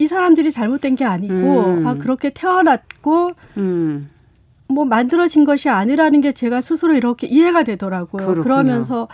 [0.00, 1.86] 이 사람들이 잘못된 게 아니고 음.
[1.86, 4.08] 아 그렇게 태어났고 음.
[4.66, 8.24] 뭐 만들어진 것이 아니라는 게 제가 스스로 이렇게 이해가 되더라고요.
[8.24, 8.42] 그렇군요.
[8.42, 9.08] 그러면서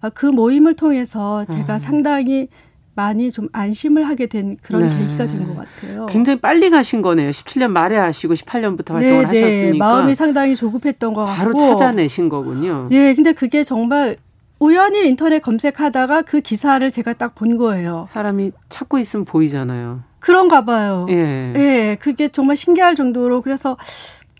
[0.00, 1.78] 아, 그 모임을 통해서 제가 음.
[1.78, 2.48] 상당히
[2.96, 4.98] 많이 좀 안심을 하게 된 그런 네.
[4.98, 6.06] 계기가 된 것 같아요.
[6.06, 7.30] 굉장히 빨리 가신 거네요.
[7.30, 9.86] 17년 말에 하시고 18년부터 활동을 네, 하셨으니까.
[9.86, 11.36] 마음이 상당히 조급했던 것 같고.
[11.36, 12.88] 바로 찾아내신 거군요.
[12.90, 14.16] 예, 근데 그게 정말
[14.58, 18.06] 우연히 인터넷 검색하다가 그 기사를 제가 딱 본 거예요.
[18.08, 20.00] 사람이 찾고 있으면 보이잖아요.
[20.26, 21.06] 그런가 봐요.
[21.08, 21.52] 예.
[21.54, 23.76] 예, 그게 정말 신기할 정도로 그래서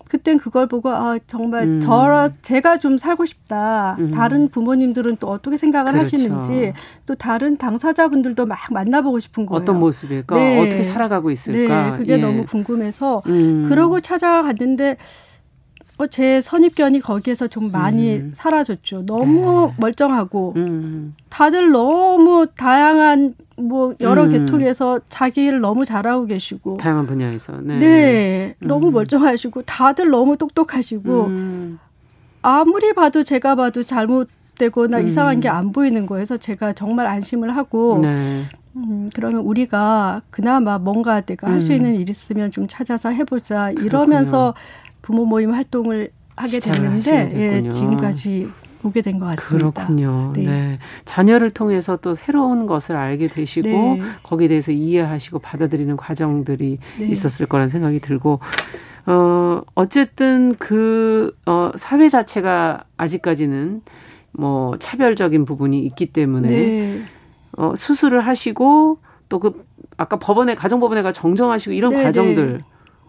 [0.09, 1.79] 그땐 그걸 보고 아 정말 음.
[1.79, 3.95] 저 제가 좀 살고 싶다.
[3.97, 4.11] 음.
[4.11, 6.17] 다른 부모님들은 또 어떻게 생각을 그렇죠.
[6.17, 6.73] 하시는지
[7.05, 9.61] 또 다른 당사자분들도 막 만나보고 싶은 거예요.
[9.61, 10.35] 어떤 모습일까?
[10.35, 10.59] 네.
[10.59, 11.91] 어떻게 살아가고 있을까?
[11.91, 12.17] 네, 그게 예.
[12.17, 13.65] 너무 궁금해서 음.
[13.69, 14.97] 그러고 찾아갔는데
[15.99, 18.31] 어, 제 선입견이 거기에서 좀 많이 음.
[18.35, 19.05] 사라졌죠.
[19.07, 19.73] 너무 네.
[19.79, 21.15] 멀쩡하고 음.
[21.29, 24.29] 다들 너무 다양한 뭐 여러 음.
[24.29, 28.93] 계통에서 자기를 너무 잘하고 계시고 다양한 분야에서 네, 네 너무 음.
[28.93, 31.79] 멀쩡하시고 다들 너무 똑똑하시고 음.
[32.43, 35.07] 아무리 봐도 제가 봐도 잘못되거나 음.
[35.07, 36.05] 이상한 게 안 보이는.
[36.05, 38.43] 그래서 제가 정말 안심을 하고 네.
[38.75, 44.53] 음, 그러면 우리가 그나마 뭔가 내가 할 수 있는 일 있으면 좀 찾아서 해보자 이러면서
[44.53, 44.86] 그렇군요.
[45.07, 48.49] 부모 모임 활동을 하게 됐는데 예, 지금까지
[48.83, 49.71] 오게 된 것 같습니다.
[49.71, 50.33] 그렇군요.
[50.35, 50.43] 네.
[50.43, 50.79] 네.
[51.05, 54.01] 자녀를 통해서 또 새로운 것을 알게 되시고 네.
[54.23, 57.05] 거기에 대해서 이해하시고 받아들이는 과정들이 네.
[57.07, 58.41] 있었을 거란 생각이 들고
[59.05, 63.81] 어 어쨌든 그 어, 사회 자체가 아직까지는
[64.33, 67.01] 뭐 차별적인 부분이 있기 때문에 네.
[67.57, 68.99] 어, 수술을 하시고
[69.29, 72.61] 또 그 아까 법원에 가정법원에가 정정하시고 이런 네, 과정들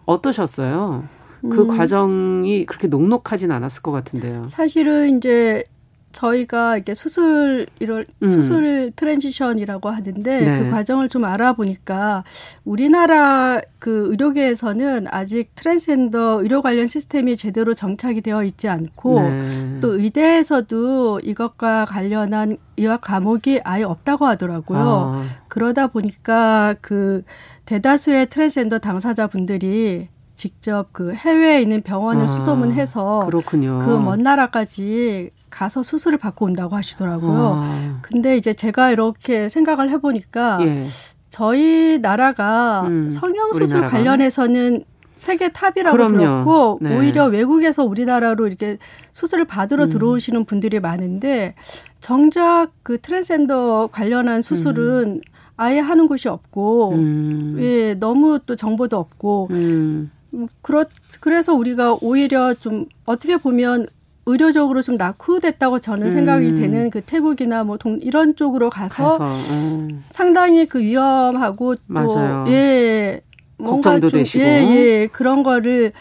[0.07, 1.05] 어떠셨어요?
[1.43, 1.69] 그 음.
[1.69, 4.47] 과정이 그렇게 녹록하진 않았을 것 같은데요.
[4.49, 5.65] 사실은 이제
[6.13, 8.29] 저희가 이렇게 수술 이런 음.
[8.29, 10.59] 수술 transition이라고 하는데 네.
[10.59, 12.25] 그 과정을 좀 알아보니까
[12.65, 19.79] 우리나라 그 의료계에서는 아직 트랜스젠더 의료 관련 시스템이 제대로 정착이 되어 있지 않고 네.
[19.81, 24.79] 또 의대에서도 이것과 관련한 의학 과목이 아예 없다고 하더라고요.
[24.81, 25.25] 아.
[25.49, 27.23] 그러다 보니까 그
[27.67, 30.09] 대다수의 트랜스젠더 당사자분들이
[30.43, 33.79] 직접 그 해외에 있는 병원을 아, 수소문해서 그렇군요.
[33.81, 37.53] 그 먼 나라까지 가서 수술을 받고 온다고 하시더라고요.
[37.57, 37.99] 아.
[38.03, 40.85] 근데 이제 제가 이렇게 생각을 해보니까 예.
[41.31, 44.85] 저희 나라가 음, 성형 수술 관련해서는
[45.17, 46.17] 세계 top이라고 그럼요.
[46.19, 46.97] 들었고 네.
[46.97, 48.79] 오히려 외국에서 우리나라로 이렇게
[49.13, 49.89] 수술을 받으러 음.
[49.89, 51.55] 들어오시는 분들이 많은데
[52.01, 55.21] 정작 그 트랜스젠더 관련한 수술은 음.
[55.57, 57.57] 아예 하는 곳이 없고 음.
[57.59, 60.13] 예 너무 또 정보도 없고 음.
[60.39, 60.87] 음, 그렇
[61.21, 63.89] 그래서 우리가 오히려 좀 어떻게 보면
[64.25, 66.11] 의료적으로 좀 낙후됐다고 저는 음.
[66.11, 70.05] 생각이 되는 그 태국이나 뭐 동, 이런 쪽으로 가서, 가서 음.
[70.11, 71.75] 상당히 그 위험하고.
[71.75, 73.23] 또 예.
[73.57, 74.45] 뭔가 좀 되시고.
[74.45, 75.09] 예, 예.
[75.11, 75.93] 그런 거를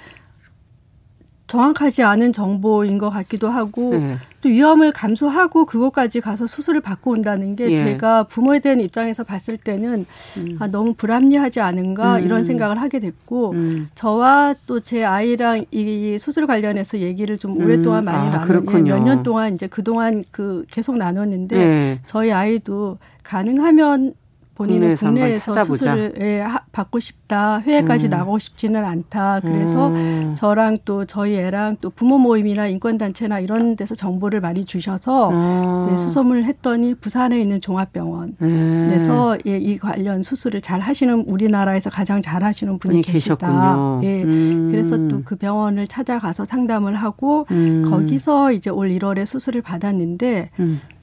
[1.47, 4.17] 정확하지 않은 정보인 것 같기도 하고 네.
[4.47, 7.75] 또 위험을 감수하고 그곳까지 가서 수술을 받고 온다는 게 예.
[7.75, 10.05] 제가 부모에 대한 입장에서 봤을 때는
[10.37, 10.57] 음.
[10.59, 12.23] 아, 너무 불합리하지 않은가 음.
[12.25, 13.89] 이런 생각을 하게 됐고 음.
[13.93, 18.05] 저와 또 제 아이랑 이 수술 관련해서 얘기를 좀 오랫동안 음.
[18.05, 21.99] 많이 아, 나눴 예, 몇년 동안 이제 그동안 그 계속 나눴는데 네.
[22.05, 24.13] 저희 아이도 가능하면
[24.57, 27.59] 본인은 국내에서, 국내에서 수술을 예, 받고 싶다.
[27.59, 28.09] 해외까지 음.
[28.09, 29.41] 나가고 싶지는 않다.
[29.41, 30.33] 그래서 음.
[30.35, 35.89] 저랑 또 저희 애랑 또 부모 모임이나 인권단체나 이런 데서 정보를 많이 주셔서 음.
[35.91, 39.37] 예, 수소문을 했더니 부산에 있는 종합병원에서 음.
[39.45, 43.99] 예, 이 관련 수술을 잘 하시는 우리나라에서 가장 잘 하시는 분이 계시다.
[44.01, 44.23] 예.
[44.23, 44.69] 음.
[44.71, 47.85] 그래서 또 그 병원을 찾아가서 상담을 하고 음.
[47.89, 50.51] 거기서 이제 올 1월에 수술을 받았는데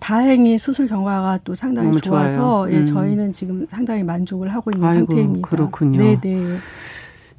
[0.05, 5.48] 다행히 수술 경과가 또 상당히 좋아서 예, 저희는 지금 상당히 만족을 하고 있는 아이고, 상태입니다.
[5.48, 5.98] 그렇군요.
[5.98, 6.59] 네, 네.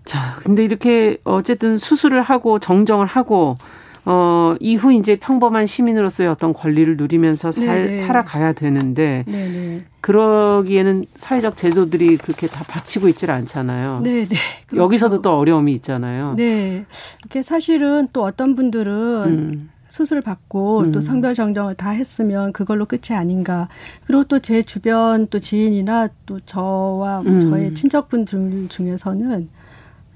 [0.03, 3.55] 자, 근데 이렇게 어쨌든 수술을 하고 정정을 하고
[4.03, 7.97] 어, 이후 이제 평범한 시민으로서의 어떤 권리를 누리면서 살, 네네.
[7.97, 9.84] 살아가야 되는데 네네.
[10.01, 13.99] 그러기에는 사회적 제도들이 그렇게 다 받치고 있질 않잖아요.
[14.03, 14.36] 네 네.
[14.66, 14.84] 그렇죠.
[14.84, 16.34] 여기서도 또 어려움이 있잖아요.
[16.36, 16.86] 네.
[17.26, 19.70] 이게 사실은 또 어떤 분들은 음.
[19.96, 20.91] 수술 받고 음.
[20.91, 23.70] 또 성별 정정을 다 했으면 그걸로 끝이 아닌가.
[24.06, 27.39] 그리고 또 제 주변 또 지인이나 또 저와 음.
[27.39, 29.48] 저의 친척분들 중에서는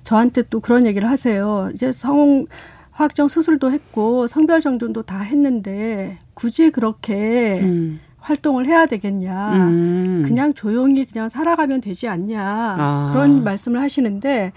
[0.03, 1.69] 저한테 또 그런 얘기를 하세요.
[1.73, 2.45] 이제 성
[2.91, 8.01] 화학정 수술도 했고 성별 정정도 다 했는데 굳이 그렇게 음.
[8.17, 9.53] 활동을 해야 되겠냐.
[9.53, 10.23] 음.
[10.25, 12.41] 그냥 조용히 그냥 살아가면 되지 않냐.
[12.77, 13.09] 아.
[13.13, 14.51] 그런 말씀을 하시는데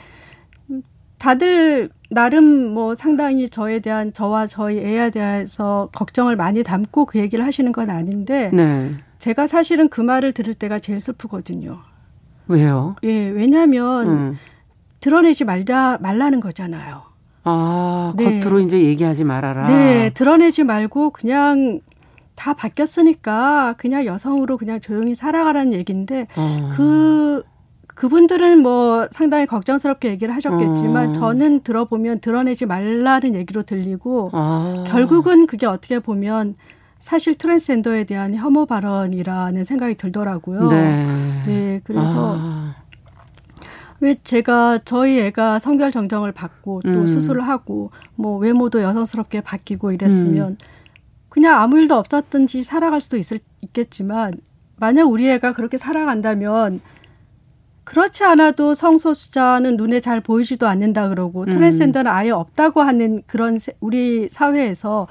[1.19, 7.45] 다들 나름 뭐 상당히 저에 대한 저와 저희 애에 대해서 걱정을 많이 담고 그 얘기를
[7.45, 8.91] 하시는 건 아닌데 네.
[9.19, 11.79] 제가 사실은 그 말을 들을 때가 제일 슬프거든요.
[12.49, 12.97] 왜요?
[13.05, 14.39] 예, 왜냐하면 음.
[15.01, 17.03] 드러내지 말자 말라는 거잖아요.
[17.45, 18.41] 아, 네.
[18.41, 19.69] 겉으로 이제 얘기하지 말아라.
[19.69, 21.81] 네, 드러내지 말고 그냥
[22.35, 26.73] 다 바뀌었으니까 그냥 여성으로 그냥 조용히 살아가라는 얘기인데 어.
[26.77, 27.43] 그
[27.95, 31.13] 그분들은 뭐 상당히 걱정스럽게 얘기를 하셨겠지만 어.
[31.13, 34.85] 저는 들어보면 드러내지 말라는 얘기로 들리고 아.
[34.89, 36.57] 결국은 그게 어떻게 보면
[36.99, 40.69] 사실 트랜스젠더에 대한 혐오 발언이라는 생각이 들더라고요.
[40.69, 41.07] 네.
[41.47, 42.77] 네 그래서 아.
[44.01, 47.07] 왜 제가 저희 애가 성별 정정을 받고 또 음.
[47.07, 50.59] 수술을 하고 뭐 외모도 여성스럽게 바뀌고 이랬으면 음.
[51.29, 54.35] 그냥 아무 일도 없었든지 살아갈 수도 있을 있겠지만
[54.77, 56.81] 만약 우리 애가 그렇게 살아간다면
[57.85, 61.51] 그렇지 않아도 성소수자는 눈에 잘 보이지도 않는다 그러고 음.
[61.51, 65.09] 트랜스젠더는 아예 없다고 하는 그런 우리 사회에서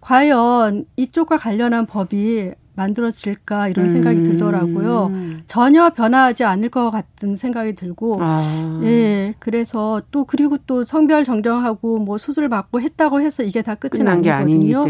[0.00, 3.90] 과연 이쪽과 관련한 법이 만들어질까 이런 음.
[3.90, 5.12] 생각이 들더라고요.
[5.46, 8.80] 전혀 변화하지 않을 것 같은 생각이 들고, 아.
[8.84, 14.08] 예, 그래서 또 그리고 또 성별 정정하고 뭐 수술 받고 했다고 해서 이게 다 끝은
[14.08, 14.84] 아니거든요.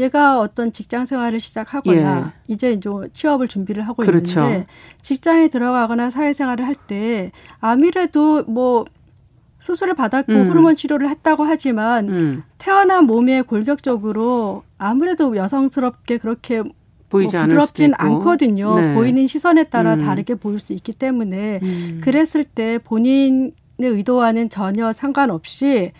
[0.00, 2.52] 얘가 어떤 직장 생활을 시작하거나 예.
[2.52, 4.40] 이제 이제 취업을 준비를 하고 그렇죠.
[4.40, 4.66] 있는데
[5.02, 8.84] 직장에 들어가거나 사회생활을 할 때 아무래도 뭐
[9.58, 10.48] 수술을 받았고 음.
[10.50, 12.42] 호르몬 치료를 했다고 하지만 음.
[12.58, 16.62] 태어난 몸에 골격적으로 아무래도 여성스럽게 그렇게
[17.08, 18.78] 보이지 뭐 부드럽진 않거든요.
[18.80, 18.94] 네.
[18.94, 19.98] 보이는 시선에 따라 음.
[20.00, 22.00] 다르게 보일 수 있기 때문에 음.
[22.02, 25.92] 그랬을 때 본인의 의도와는 전혀 상관없이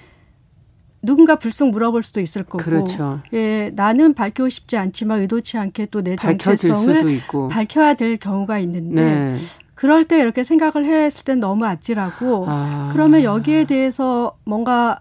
[1.02, 3.20] 누군가 불쑥 물어볼 수도 있을 거고, 그렇죠.
[3.32, 9.34] 예, 나는 밝히고 싶지 않지만 의도치 않게 또 내 정체성을 밝혀야 될 경우가 있는데, 네.
[9.74, 12.88] 그럴 때 이렇게 생각을 했을 땐 너무 아찔하고, 아.
[12.92, 15.00] 그러면 여기에 대해서 뭔가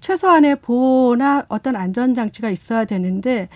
[0.00, 3.48] 최소한의 보호나 어떤 안전 장치가 있어야 되는데,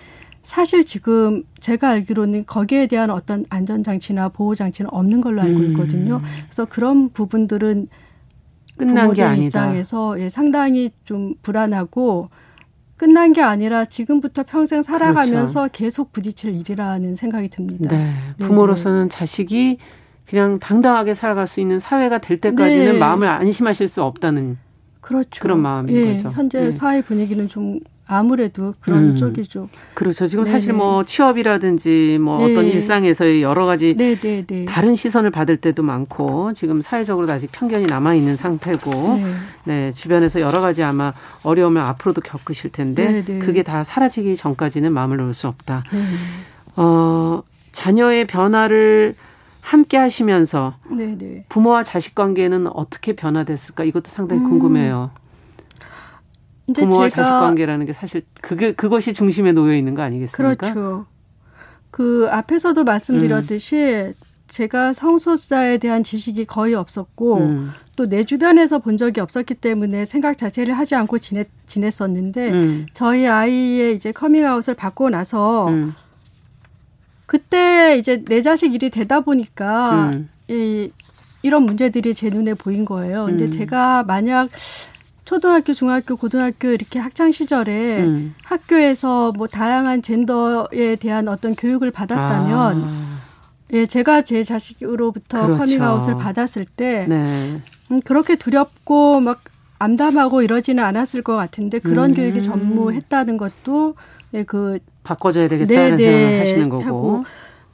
[0.47, 5.71] 사실 지금 제가 알기로는 거기에 대한 어떤 안전장치나 보호장치는 없는 걸로 알고 음.
[5.71, 6.21] 있거든요.
[6.23, 6.23] 음.
[6.45, 7.89] 그래서 그런 부분들은
[8.77, 9.65] 끝난 게 아니다.
[9.65, 12.29] 입장에서 예, 상당히 좀 불안하고
[12.95, 15.71] 끝난 게 아니라 지금부터 평생 살아가면서 그렇죠.
[15.73, 17.89] 계속 부딪힐 일이라는 생각이 듭니다.
[17.89, 18.13] 네.
[18.37, 19.09] 네 부모로서는 네.
[19.09, 19.79] 자식이
[20.25, 22.97] 그냥 당당하게 살아갈 수 있는 사회가 될 때까지는 네.
[22.97, 24.57] 마음을 안심하실 수 없다는
[25.01, 25.41] 그렇죠.
[25.41, 26.31] 그런 마음인 예, 거죠.
[26.31, 26.71] 현재 네.
[26.71, 29.15] 사회 분위기는 좀 아무래도 그런 음.
[29.17, 29.67] 쪽이죠.
[29.93, 30.27] 그렇죠.
[30.27, 30.53] 지금 네네.
[30.53, 32.51] 사실 뭐 취업이라든지 뭐 네.
[32.51, 34.45] 어떤 일상에서의 여러 가지 네네네.
[34.47, 34.65] 네.
[34.65, 39.25] 다른 시선을 받을 때도 많고 지금 사회적으로도 아직 편견이 남아 있는 상태고 네.
[39.65, 39.91] 네.
[39.91, 41.11] 주변에서 여러 가지 아마
[41.43, 43.25] 어려움을 앞으로도 겪으실 텐데 네네.
[43.25, 43.39] 네.
[43.39, 45.83] 그게 다 사라지기 전까지는 마음을 놓을 수 없다.
[45.91, 46.01] 네.
[46.77, 47.43] 어,
[47.73, 49.15] 자녀의 변화를
[49.61, 51.45] 함께 하시면서 네네.
[51.49, 54.49] 부모와 자식 관계는 어떻게 변화됐을까 이것도 상당히 음.
[54.49, 55.11] 궁금해요.
[56.73, 60.55] 부모와 자식 관계라는 게 사실 그게 그것이 중심에 놓여 있는 거 아니겠습니까?
[60.55, 61.05] 그렇죠.
[61.91, 64.13] 그 앞에서도 말씀드렸듯이 음.
[64.47, 67.71] 제가 성소수자에 대한 지식이 거의 없었고 음.
[67.95, 72.85] 또 내 주변에서 본 적이 없었기 때문에 생각 자체를 하지 않고 지냈, 지냈었는데 음.
[72.93, 75.93] 저희 아이의 이제 커밍아웃을 받고 나서 음.
[77.25, 80.29] 그때 이제 내 자식 일이 되다 보니까 음.
[80.47, 80.91] 이
[81.43, 83.25] 이런 문제들이 제 눈에 보인 거예요.
[83.25, 83.51] 근데 음.
[83.51, 84.49] 제가 만약
[85.27, 88.33] 초등학교, 중학교, 고등학교 이렇게 학창 시절에 음.
[88.45, 93.17] 학교에서 뭐 다양한 젠더에 대한 어떤 교육을 받았다면 아.
[93.73, 95.59] 예, 제가 제 자식으로부터 그렇죠.
[95.59, 97.27] 커밍아웃을 받았을 때 네.
[97.91, 99.43] 음, 그렇게 두렵고 막
[99.79, 102.15] 암담하고 이러지는 않았을 것 같은데 그런 음.
[102.15, 103.95] 교육이 전무했다는 것도
[104.33, 106.83] 예, 그 바꿔줘야 되겠다는 네, 네, 생각을 하시는 거고.
[106.85, 107.23] 하고.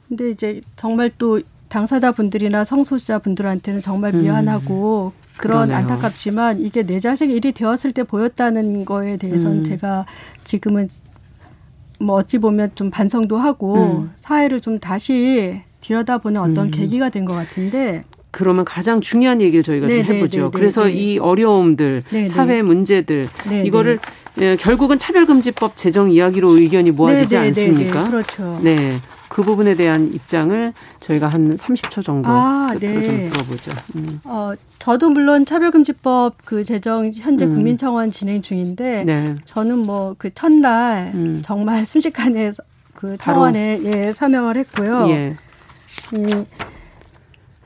[0.08, 1.40] 근데 이제 정말 또
[1.74, 4.22] 당사자 분들이나 성소수자 분들한테는 정말 음.
[4.22, 5.20] 미안하고 음.
[5.36, 5.76] 그런 그러네요.
[5.78, 9.64] 안타깝지만 이게 내 자식 일이 되었을 때 보였다는 거에 대해서는 음.
[9.64, 10.06] 제가
[10.44, 10.88] 지금은
[11.98, 14.10] 뭐 어찌 보면 좀 반성도 하고 음.
[14.14, 16.70] 사회를 좀 다시 들여다보는 어떤 음.
[16.70, 20.40] 계기가 된 것 같은데 그러면 가장 중요한 얘기를 저희가 네좀 네, 해보죠.
[20.40, 23.28] 네, 네, 그래서 이 어려움들, 사회 문제들
[23.64, 23.98] 이거를
[24.40, 28.08] 예, 결국은 차별금지법 제정 이야기로 의견이 모아지지 않습니까?
[28.08, 28.60] 그렇죠.
[28.62, 28.98] 네.
[29.28, 32.86] 그 부분에 대한 입장을 저희가 한 30초 정도 아, 네.
[32.88, 33.72] 좀 들어보죠.
[33.96, 34.20] 음.
[34.24, 37.54] 어, 저도 물론 차별금지법 그 제정 현재 음.
[37.54, 39.36] 국민청원 진행 중인데 네.
[39.46, 41.42] 저는 뭐 그 첫날 음.
[41.44, 42.52] 정말 순식간에
[42.94, 45.08] 그 청원에 예, 서명을 했고요.
[45.10, 45.36] 예.
[46.12, 46.44] 이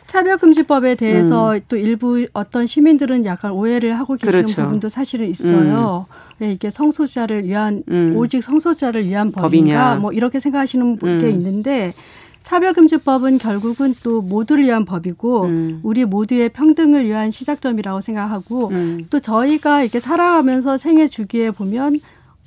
[0.09, 1.61] 차별금지법에 대해서 음.
[1.69, 4.63] 또 일부 어떤 시민들은 약간 오해를 하고 계시는 그렇죠.
[4.63, 6.07] 부분도 사실은 있어요.
[6.09, 6.15] 음.
[6.41, 8.15] 왜 이게 성소수자를 위한 음.
[8.17, 9.97] 오직 성소수자를 위한 법인가.
[9.97, 11.31] 뭐 이렇게 생각하시는 게 음.
[11.31, 11.95] 있는데
[12.43, 15.81] 차별금지법은 결국은 또 모두를 위한 법이고 음.
[15.83, 19.07] 우리 모두의 평등을 위한 시작점이라고 생각하고 음.
[19.11, 22.01] 또 저희가 이렇게 살아가면서 생애 주기에 보면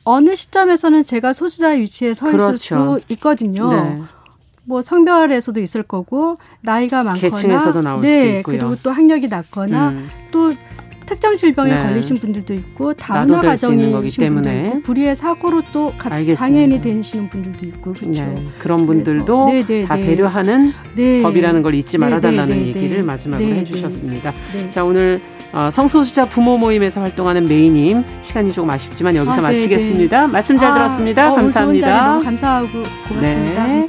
[0.03, 2.57] 어느 시점에서는 제가 소수자의 위치에 서 있을 그렇죠.
[2.57, 3.71] 수 있거든요.
[3.71, 4.01] 네.
[4.63, 8.57] 뭐 성별에서도 있을 거고 나이가 많거나 계층에서도 나올 네, 수도 있고요.
[8.57, 10.09] 그리고 또 학력이 낮거나 음.
[10.31, 10.51] 또
[11.05, 11.83] 특정 질병에 네.
[11.83, 15.91] 걸리신 분들도 있고 다문화 가정이신 분들도 있고 불의의 사고로 또
[16.37, 18.23] 장애인이 되시는 분들도 있고 그렇죠.
[18.23, 18.47] 네.
[18.59, 20.05] 그런 분들도 네, 네, 다 네.
[20.05, 20.71] 배려하는
[21.23, 24.33] 법이라는 걸 잊지 말아달라는 얘기를 마지막으로 해주셨습니다.
[24.69, 25.19] 자 오늘
[25.51, 30.27] 어, 성소수자 부모 모임에서 활동하는 메이님 시간이 조금 아쉽지만 여기서 아, 마치겠습니다.
[30.27, 31.33] 말씀 잘 아, 들었습니다.
[31.33, 32.07] 어, 감사합니다.
[32.07, 33.81] 너무 감사하고 고맙습니다.